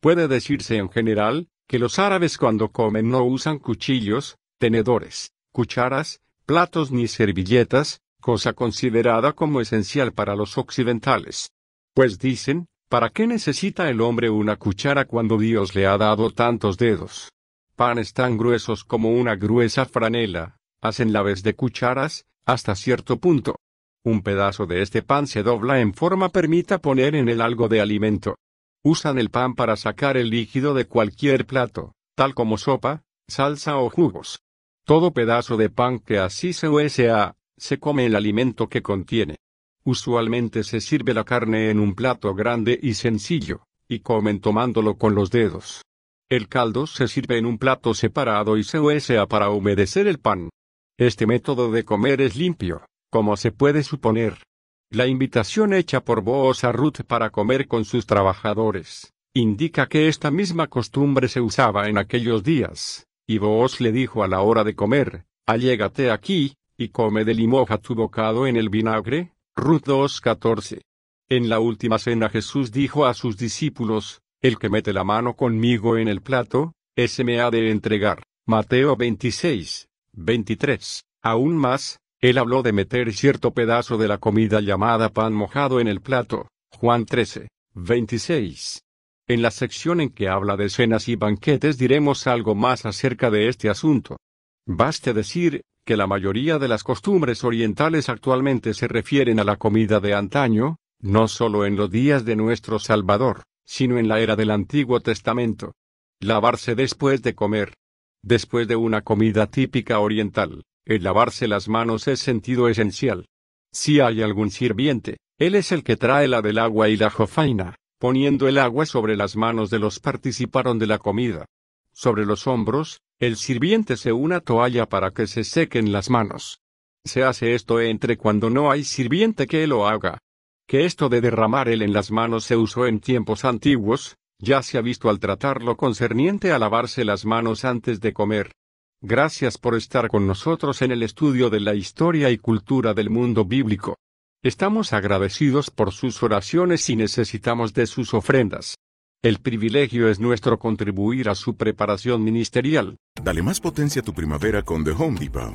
Puede 0.00 0.28
decirse 0.28 0.76
en 0.76 0.90
general, 0.90 1.48
que 1.66 1.78
los 1.78 1.98
árabes 1.98 2.36
cuando 2.36 2.70
comen 2.70 3.08
no 3.08 3.24
usan 3.24 3.58
cuchillos, 3.58 4.36
tenedores, 4.58 5.32
cucharas, 5.54 6.20
platos 6.46 6.90
ni 6.90 7.06
servilletas, 7.06 8.00
cosa 8.20 8.54
considerada 8.54 9.34
como 9.34 9.60
esencial 9.60 10.12
para 10.12 10.34
los 10.34 10.58
occidentales. 10.58 11.52
Pues 11.94 12.18
dicen, 12.18 12.66
¿para 12.88 13.10
qué 13.10 13.28
necesita 13.28 13.88
el 13.88 14.00
hombre 14.00 14.30
una 14.30 14.56
cuchara 14.56 15.04
cuando 15.04 15.38
Dios 15.38 15.76
le 15.76 15.86
ha 15.86 15.96
dado 15.96 16.30
tantos 16.30 16.76
dedos? 16.76 17.30
Panes 17.76 18.12
tan 18.12 18.36
gruesos 18.36 18.82
como 18.82 19.12
una 19.12 19.36
gruesa 19.36 19.86
franela, 19.86 20.56
hacen 20.80 21.12
la 21.12 21.22
vez 21.22 21.44
de 21.44 21.54
cucharas, 21.54 22.26
hasta 22.44 22.74
cierto 22.74 23.18
punto. 23.18 23.54
Un 24.02 24.22
pedazo 24.22 24.66
de 24.66 24.82
este 24.82 25.02
pan 25.02 25.28
se 25.28 25.44
dobla 25.44 25.80
en 25.80 25.94
forma 25.94 26.30
permita 26.30 26.78
poner 26.78 27.14
en 27.14 27.28
él 27.28 27.40
algo 27.40 27.68
de 27.68 27.80
alimento. 27.80 28.34
Usan 28.82 29.18
el 29.18 29.30
pan 29.30 29.54
para 29.54 29.76
sacar 29.76 30.16
el 30.16 30.30
líquido 30.30 30.74
de 30.74 30.86
cualquier 30.86 31.46
plato, 31.46 31.92
tal 32.16 32.34
como 32.34 32.58
sopa, 32.58 33.04
salsa 33.28 33.78
o 33.78 33.88
jugos. 33.88 34.43
Todo 34.84 35.12
pedazo 35.12 35.56
de 35.56 35.70
pan 35.70 35.98
que 35.98 36.18
así 36.18 36.52
se 36.52 36.68
usa, 36.68 37.36
se 37.56 37.78
come 37.78 38.04
el 38.04 38.14
alimento 38.14 38.68
que 38.68 38.82
contiene. 38.82 39.36
Usualmente 39.82 40.62
se 40.62 40.82
sirve 40.82 41.14
la 41.14 41.24
carne 41.24 41.70
en 41.70 41.80
un 41.80 41.94
plato 41.94 42.34
grande 42.34 42.78
y 42.82 42.92
sencillo, 42.92 43.64
y 43.88 44.00
comen 44.00 44.40
tomándolo 44.40 44.98
con 44.98 45.14
los 45.14 45.30
dedos. 45.30 45.82
El 46.28 46.48
caldo 46.48 46.86
se 46.86 47.08
sirve 47.08 47.38
en 47.38 47.46
un 47.46 47.56
plato 47.56 47.94
separado 47.94 48.58
y 48.58 48.64
se 48.64 48.78
usa 48.78 49.26
para 49.26 49.48
humedecer 49.48 50.06
el 50.06 50.18
pan. 50.18 50.50
Este 50.98 51.26
método 51.26 51.70
de 51.72 51.84
comer 51.84 52.20
es 52.20 52.36
limpio, 52.36 52.84
como 53.10 53.38
se 53.38 53.52
puede 53.52 53.84
suponer. 53.84 54.42
La 54.90 55.06
invitación 55.06 55.72
hecha 55.72 56.00
por 56.00 56.20
Boaz 56.20 56.62
a 56.62 56.72
Ruth 56.72 57.00
para 57.06 57.30
comer 57.30 57.68
con 57.68 57.86
sus 57.86 58.04
trabajadores, 58.04 59.12
indica 59.34 59.86
que 59.86 60.08
esta 60.08 60.30
misma 60.30 60.66
costumbre 60.66 61.28
se 61.28 61.40
usaba 61.40 61.88
en 61.88 61.98
aquellos 61.98 62.44
días, 62.44 63.06
y 63.26 63.38
Boaz 63.38 63.80
le 63.80 63.92
dijo 63.92 64.22
a 64.22 64.28
la 64.28 64.40
hora 64.40 64.64
de 64.64 64.74
comer, 64.74 65.24
allégate 65.46 66.10
aquí, 66.10 66.54
y 66.76 66.88
come 66.88 67.24
de 67.24 67.34
limoja 67.34 67.78
tu 67.78 67.94
bocado 67.94 68.46
en 68.46 68.56
el 68.56 68.68
vinagre, 68.68 69.32
Ruth 69.56 69.84
2.14. 69.84 70.82
En 71.28 71.48
la 71.48 71.60
última 71.60 71.98
cena 71.98 72.28
Jesús 72.28 72.72
dijo 72.72 73.06
a 73.06 73.14
sus 73.14 73.36
discípulos, 73.36 74.20
El 74.42 74.58
que 74.58 74.68
mete 74.68 74.92
la 74.92 75.04
mano 75.04 75.34
conmigo 75.34 75.96
en 75.96 76.08
el 76.08 76.20
plato, 76.20 76.72
ese 76.96 77.24
me 77.24 77.40
ha 77.40 77.50
de 77.50 77.70
entregar. 77.70 78.22
Mateo 78.46 78.96
26, 78.96 79.88
23. 80.12 81.02
Aún 81.22 81.56
más, 81.56 81.98
él 82.20 82.38
habló 82.38 82.62
de 82.62 82.72
meter 82.72 83.12
cierto 83.14 83.52
pedazo 83.52 83.96
de 83.96 84.08
la 84.08 84.18
comida 84.18 84.60
llamada 84.60 85.08
pan 85.08 85.32
mojado 85.32 85.80
en 85.80 85.88
el 85.88 86.00
plato. 86.00 86.48
Juan 86.70 87.06
13, 87.06 87.48
26. 87.74 88.83
En 89.26 89.40
la 89.40 89.50
sección 89.50 90.02
en 90.02 90.10
que 90.10 90.28
habla 90.28 90.56
de 90.56 90.68
cenas 90.68 91.08
y 91.08 91.16
banquetes 91.16 91.78
diremos 91.78 92.26
algo 92.26 92.54
más 92.54 92.84
acerca 92.84 93.30
de 93.30 93.48
este 93.48 93.70
asunto. 93.70 94.18
Baste 94.66 95.14
decir, 95.14 95.62
que 95.86 95.96
la 95.96 96.06
mayoría 96.06 96.58
de 96.58 96.68
las 96.68 96.84
costumbres 96.84 97.42
orientales 97.42 98.10
actualmente 98.10 98.74
se 98.74 98.86
refieren 98.86 99.40
a 99.40 99.44
la 99.44 99.56
comida 99.56 100.00
de 100.00 100.14
antaño, 100.14 100.76
no 101.00 101.28
solo 101.28 101.64
en 101.64 101.76
los 101.76 101.90
días 101.90 102.26
de 102.26 102.36
nuestro 102.36 102.78
Salvador, 102.78 103.44
sino 103.64 103.98
en 103.98 104.08
la 104.08 104.20
era 104.20 104.36
del 104.36 104.50
Antiguo 104.50 105.00
Testamento. 105.00 105.72
Lavarse 106.20 106.74
después 106.74 107.22
de 107.22 107.34
comer. 107.34 107.74
Después 108.22 108.68
de 108.68 108.76
una 108.76 109.02
comida 109.02 109.46
típica 109.46 110.00
oriental, 110.00 110.64
el 110.84 111.02
lavarse 111.02 111.48
las 111.48 111.68
manos 111.68 112.08
es 112.08 112.20
sentido 112.20 112.68
esencial. 112.68 113.26
Si 113.72 114.00
hay 114.00 114.22
algún 114.22 114.50
sirviente, 114.50 115.16
él 115.38 115.54
es 115.54 115.72
el 115.72 115.82
que 115.82 115.96
trae 115.96 116.28
la 116.28 116.40
del 116.40 116.58
agua 116.58 116.88
y 116.88 116.96
la 116.96 117.10
jofaina, 117.10 117.76
poniendo 118.04 118.48
el 118.48 118.58
agua 118.58 118.84
sobre 118.84 119.16
las 119.16 119.34
manos 119.34 119.70
de 119.70 119.78
los 119.78 119.98
participaron 119.98 120.78
de 120.78 120.86
la 120.86 120.98
comida. 120.98 121.46
Sobre 121.90 122.26
los 122.26 122.46
hombros, 122.46 123.00
el 123.18 123.36
sirviente 123.36 123.96
se 123.96 124.12
una 124.12 124.40
toalla 124.40 124.86
para 124.90 125.12
que 125.12 125.26
se 125.26 125.42
sequen 125.42 125.90
las 125.90 126.10
manos. 126.10 126.60
Se 127.02 127.22
hace 127.22 127.54
esto 127.54 127.80
entre 127.80 128.18
cuando 128.18 128.50
no 128.50 128.70
hay 128.70 128.84
sirviente 128.84 129.46
que 129.46 129.66
lo 129.66 129.88
haga. 129.88 130.18
Que 130.66 130.84
esto 130.84 131.08
de 131.08 131.22
derramar 131.22 131.70
él 131.70 131.80
en 131.80 131.94
las 131.94 132.10
manos 132.10 132.44
se 132.44 132.58
usó 132.58 132.86
en 132.86 133.00
tiempos 133.00 133.46
antiguos, 133.46 134.18
ya 134.38 134.62
se 134.62 134.76
ha 134.76 134.82
visto 134.82 135.08
al 135.08 135.18
tratar 135.18 135.62
lo 135.62 135.78
concerniente 135.78 136.52
a 136.52 136.58
lavarse 136.58 137.06
las 137.06 137.24
manos 137.24 137.64
antes 137.64 138.02
de 138.02 138.12
comer. 138.12 138.52
Gracias 139.00 139.56
por 139.56 139.74
estar 139.76 140.08
con 140.08 140.26
nosotros 140.26 140.82
en 140.82 140.92
el 140.92 141.02
estudio 141.02 141.48
de 141.48 141.60
la 141.60 141.74
historia 141.74 142.30
y 142.30 142.36
cultura 142.36 142.92
del 142.92 143.08
mundo 143.08 143.46
bíblico. 143.46 143.96
Estamos 144.44 144.92
agradecidos 144.92 145.70
por 145.70 145.90
sus 145.92 146.22
oraciones 146.22 146.90
y 146.90 146.96
necesitamos 146.96 147.72
de 147.72 147.86
sus 147.86 148.12
ofrendas. 148.12 148.74
El 149.22 149.38
privilegio 149.38 150.10
es 150.10 150.20
nuestro 150.20 150.58
contribuir 150.58 151.30
a 151.30 151.34
su 151.34 151.56
preparación 151.56 152.22
ministerial. 152.22 152.98
Dale 153.22 153.40
más 153.40 153.58
potencia 153.58 154.02
a 154.02 154.04
tu 154.04 154.12
primavera 154.12 154.62
con 154.62 154.84
The 154.84 154.90
Home 154.90 155.18
Depot. 155.18 155.54